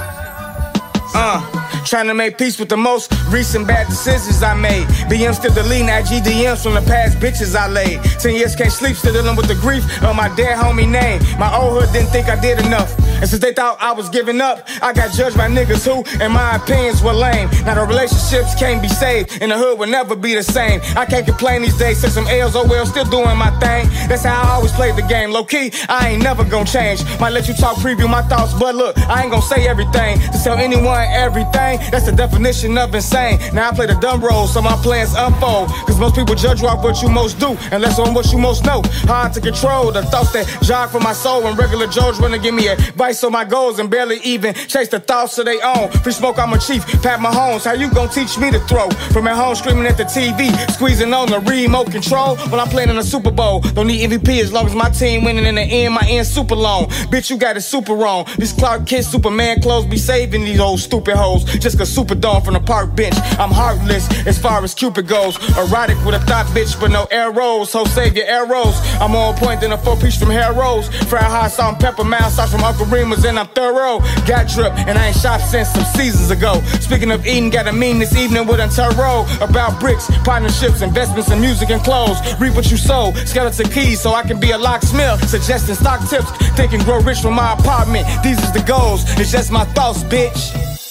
Uh, 1.15 1.41
trying 1.85 2.07
to 2.07 2.15
make 2.15 2.39
peace 2.39 2.59
with 2.59 2.69
the 2.69 2.77
most 2.77 3.13
recent 3.29 3.67
bad 3.67 3.87
decisions 3.89 4.43
I 4.43 4.55
made. 4.55 4.87
BM 5.11 5.35
still 5.35 5.53
deleting 5.53 5.89
at 5.89 6.05
GDMs 6.05 6.63
from 6.63 6.75
the 6.75 6.83
past 6.83 7.19
bitches 7.19 7.57
I 7.57 7.69
laid. 7.69 8.03
Ten 8.21 8.35
years 8.35 8.55
can't 8.55 8.73
sleep, 8.73 8.97
still 8.97 9.13
dealing 9.13 9.37
with 9.37 9.49
the 9.49 9.55
grief 9.57 9.85
of 10.03 10.17
my 10.17 10.35
dead 10.37 10.57
homie 10.57 10.89
name. 10.89 11.21
My 11.39 11.55
old 11.57 11.83
hood 11.83 11.93
didn't 11.93 12.11
think 12.11 12.29
I 12.29 12.41
did 12.41 12.65
enough. 12.65 12.95
And 13.21 13.29
since 13.29 13.43
they 13.43 13.53
thought 13.53 13.79
I 13.81 13.93
was 13.93 14.09
giving 14.09 14.41
up, 14.41 14.69
I 14.81 14.93
got 14.93 15.13
judged 15.13 15.37
by 15.37 15.49
niggas 15.49 15.85
who, 15.85 16.05
in 16.25 16.33
my 16.33 16.57
opinions, 16.57 17.03
were 17.03 17.13
lame. 17.13 17.49
Now 17.67 17.75
the 17.75 17.85
relationships 17.85 18.55
can't 18.55 18.81
be 18.81 18.89
saved, 18.89 19.43
and 19.43 19.51
the 19.51 19.59
hood 19.59 19.79
will 19.79 19.89
never 19.89 20.15
be 20.15 20.35
the 20.35 20.43
same. 20.43 20.81
I 20.97 21.05
can't 21.05 21.27
complain 21.27 21.63
these 21.63 21.77
days, 21.77 21.99
since 21.99 22.15
some 22.15 22.27
L's, 22.29 22.55
oh 22.55 22.67
well, 22.67 22.87
still 22.87 23.05
doing 23.05 23.37
my 23.37 23.51
thing. 23.59 23.89
That's 24.09 24.23
how 24.23 24.41
I 24.41 24.55
always 24.55 24.73
played 24.73 24.95
the 24.95 25.03
game. 25.03 25.31
Low 25.33 25.45
key, 25.45 25.73
I 25.89 26.11
ain't 26.11 26.23
never 26.23 26.45
gonna 26.45 26.65
change. 26.65 27.03
Might 27.19 27.33
let 27.33 27.49
you 27.49 27.55
talk, 27.55 27.77
preview 27.79 28.09
my 28.09 28.23
thoughts, 28.23 28.55
but 28.55 28.75
look, 28.77 28.97
I 29.09 29.23
ain't 29.23 29.31
gonna 29.33 29.43
say 29.43 29.67
everything. 29.67 30.21
To 30.21 30.39
tell 30.45 30.57
anyone 30.57 31.07
everything, 31.11 31.81
that's 31.91 32.07
the 32.07 32.13
definition 32.13 32.79
of 32.79 32.95
insane. 32.95 33.41
Now 33.53 33.71
I 33.71 33.75
play 33.75 33.87
the 33.87 33.99
dumb 33.99 34.21
role, 34.21 34.47
so 34.47 34.63
my 34.63 34.77
plans 34.77 35.15
unfold. 35.17 35.71
Cause 35.87 35.99
most 35.99 36.15
people 36.15 36.37
judge 36.37 36.63
you 36.63 36.69
off 36.69 36.85
what 36.85 37.03
you 37.03 37.09
most 37.09 37.41
do, 37.41 37.57
and 37.73 37.83
less 37.83 37.99
on 37.99 38.15
what 38.15 38.31
you 38.33 38.39
most 38.39 38.65
know. 38.65 38.83
Hard 39.11 39.33
to 39.33 39.41
control 39.41 39.91
the 39.91 40.03
thoughts 40.05 40.33
that 40.33 40.47
jog 40.63 40.91
for 40.91 41.01
my 41.01 41.13
soul 41.13 41.43
when 41.43 41.57
regular 41.57 41.89
Joes 41.89 42.21
wanna 42.21 42.39
give 42.39 42.55
me 42.55 42.69
advice 42.69 43.08
on 43.09 43.33
my 43.33 43.45
goals 43.45 43.79
and 43.79 43.91
barely 43.91 44.19
even 44.23 44.53
chase 44.55 44.89
the 44.89 45.01
thoughts 45.01 45.39
of 45.39 45.47
they 45.47 45.61
own. 45.63 45.91
Free 46.03 46.13
smoke, 46.13 46.39
I'm 46.39 46.53
a 46.53 46.59
chief. 46.59 46.85
Pat 47.03 47.21
Mahomes, 47.21 47.65
how 47.65 47.73
you 47.73 47.91
gonna 47.91 48.13
teach 48.13 48.39
me 48.39 48.51
to 48.51 48.61
throw? 48.61 48.91
From 49.13 49.27
at 49.27 49.37
home 49.37 49.55
screaming 49.55 49.87
at 49.87 49.97
the 49.97 50.05
TV, 50.05 50.51
squeezing 50.73 51.15
on 51.15 51.31
the 51.31 51.41
remote 51.41 51.91
control 51.91 52.37
when 52.37 52.61
I'm 52.61 52.69
playing 52.69 52.91
in 52.91 52.97
the 52.97 53.03
Super 53.03 53.31
Bowl. 53.31 53.61
Don't 53.61 53.87
need 53.87 54.11
MVP 54.11 54.41
as 54.43 54.53
long 54.53 54.67
as 54.67 54.75
my 54.75 54.91
team 54.91 55.25
winning 55.25 55.47
in 55.47 55.55
the 55.55 55.63
end, 55.63 55.95
my 55.95 56.07
end 56.07 56.27
super 56.27 56.55
long. 56.55 56.87
Bitch, 57.11 57.31
you 57.31 57.39
got 57.39 57.57
it 57.57 57.63
super 57.63 57.95
wrong. 57.95 58.27
This 58.37 58.53
Clark 58.53 58.87
Kent 58.87 59.07
Superman 59.07 59.63
clothes 59.63 59.87
be 59.87 59.97
saving 59.97 60.45
these 60.45 60.61
old 60.61 60.81
stupid 60.81 61.17
hoes. 61.17 61.45
Just 61.59 61.79
cause 61.79 61.89
Superdome 61.89 62.45
from 62.45 62.55
the 62.55 62.61
park 62.61 62.95
bench. 62.95 63.17
I'm 63.39 63.51
heartless 63.51 64.07
as 64.27 64.39
far 64.39 64.63
as 64.63 64.75
Cupid 64.75 65.09
goes. 65.09 65.37
Erotic 65.57 65.97
with 66.05 66.15
a 66.15 66.21
thought 66.21 66.47
bitch, 66.47 66.79
but 66.79 66.91
no 66.91 67.07
arrows. 67.11 67.73
Ho 67.73 67.85
save 67.87 68.17
your 68.17 68.27
arrows. 68.27 68.77
I'm 69.01 69.15
on 69.17 69.35
point 69.37 69.61
than 69.63 69.73
a 69.73 69.79
four 69.79 69.97
piece 69.97 70.19
from 70.19 70.31
Harold's. 70.31 70.89
Fried 71.09 71.25
hot 71.25 71.51
salt 71.51 71.75
and 71.75 71.81
pepper, 71.81 72.05
mild 72.05 72.33
sauce 72.33 72.53
from 72.53 72.63
Uncle 72.63 72.87
Remus, 72.99 73.25
and 73.25 73.39
I'm 73.39 73.47
thorough. 73.49 74.01
Got 74.27 74.49
drip, 74.49 74.73
and 74.89 74.99
I 74.99 75.09
ain't 75.09 75.17
shot 75.17 75.41
since 75.41 75.69
some 75.69 75.85
seasons 75.85 76.31
ago. 76.31 76.61
Speaking 76.81 77.13
of 77.13 77.25
eating, 77.27 77.51
got 77.51 77.69
a 77.69 77.73
mean 77.73 77.99
this 77.99 78.17
evening 78.17 78.47
with 78.47 78.61
Antero 78.61 79.25
about 79.41 79.79
bricks, 79.79 80.11
partnerships, 80.25 80.83
investments 80.83 81.31
in 81.31 81.41
music 81.41 81.71
and 81.71 81.83
clothes. 81.83 82.19
Reap 82.41 82.55
what 82.55 82.71
you 82.71 82.77
sow, 82.77 83.13
skeleton 83.25 83.71
keys, 83.71 84.01
so 84.01 84.15
I 84.15 84.23
can 84.23 84.41
be 84.41 84.51
a 84.51 84.59
locksmith. 84.59 85.29
Suggesting 85.29 85.77
stock 85.77 86.01
tips, 86.09 86.31
thinking 86.57 86.81
grow 86.81 87.01
rich 87.01 87.21
from 87.21 87.35
my 87.35 87.53
apartment. 87.53 88.07
These 88.25 88.43
is 88.43 88.53
the 88.53 88.63
goals, 88.67 89.05
it's 89.19 89.31
just 89.31 89.53
my 89.53 89.65
thoughts, 89.77 90.03
bitch. 90.05 90.88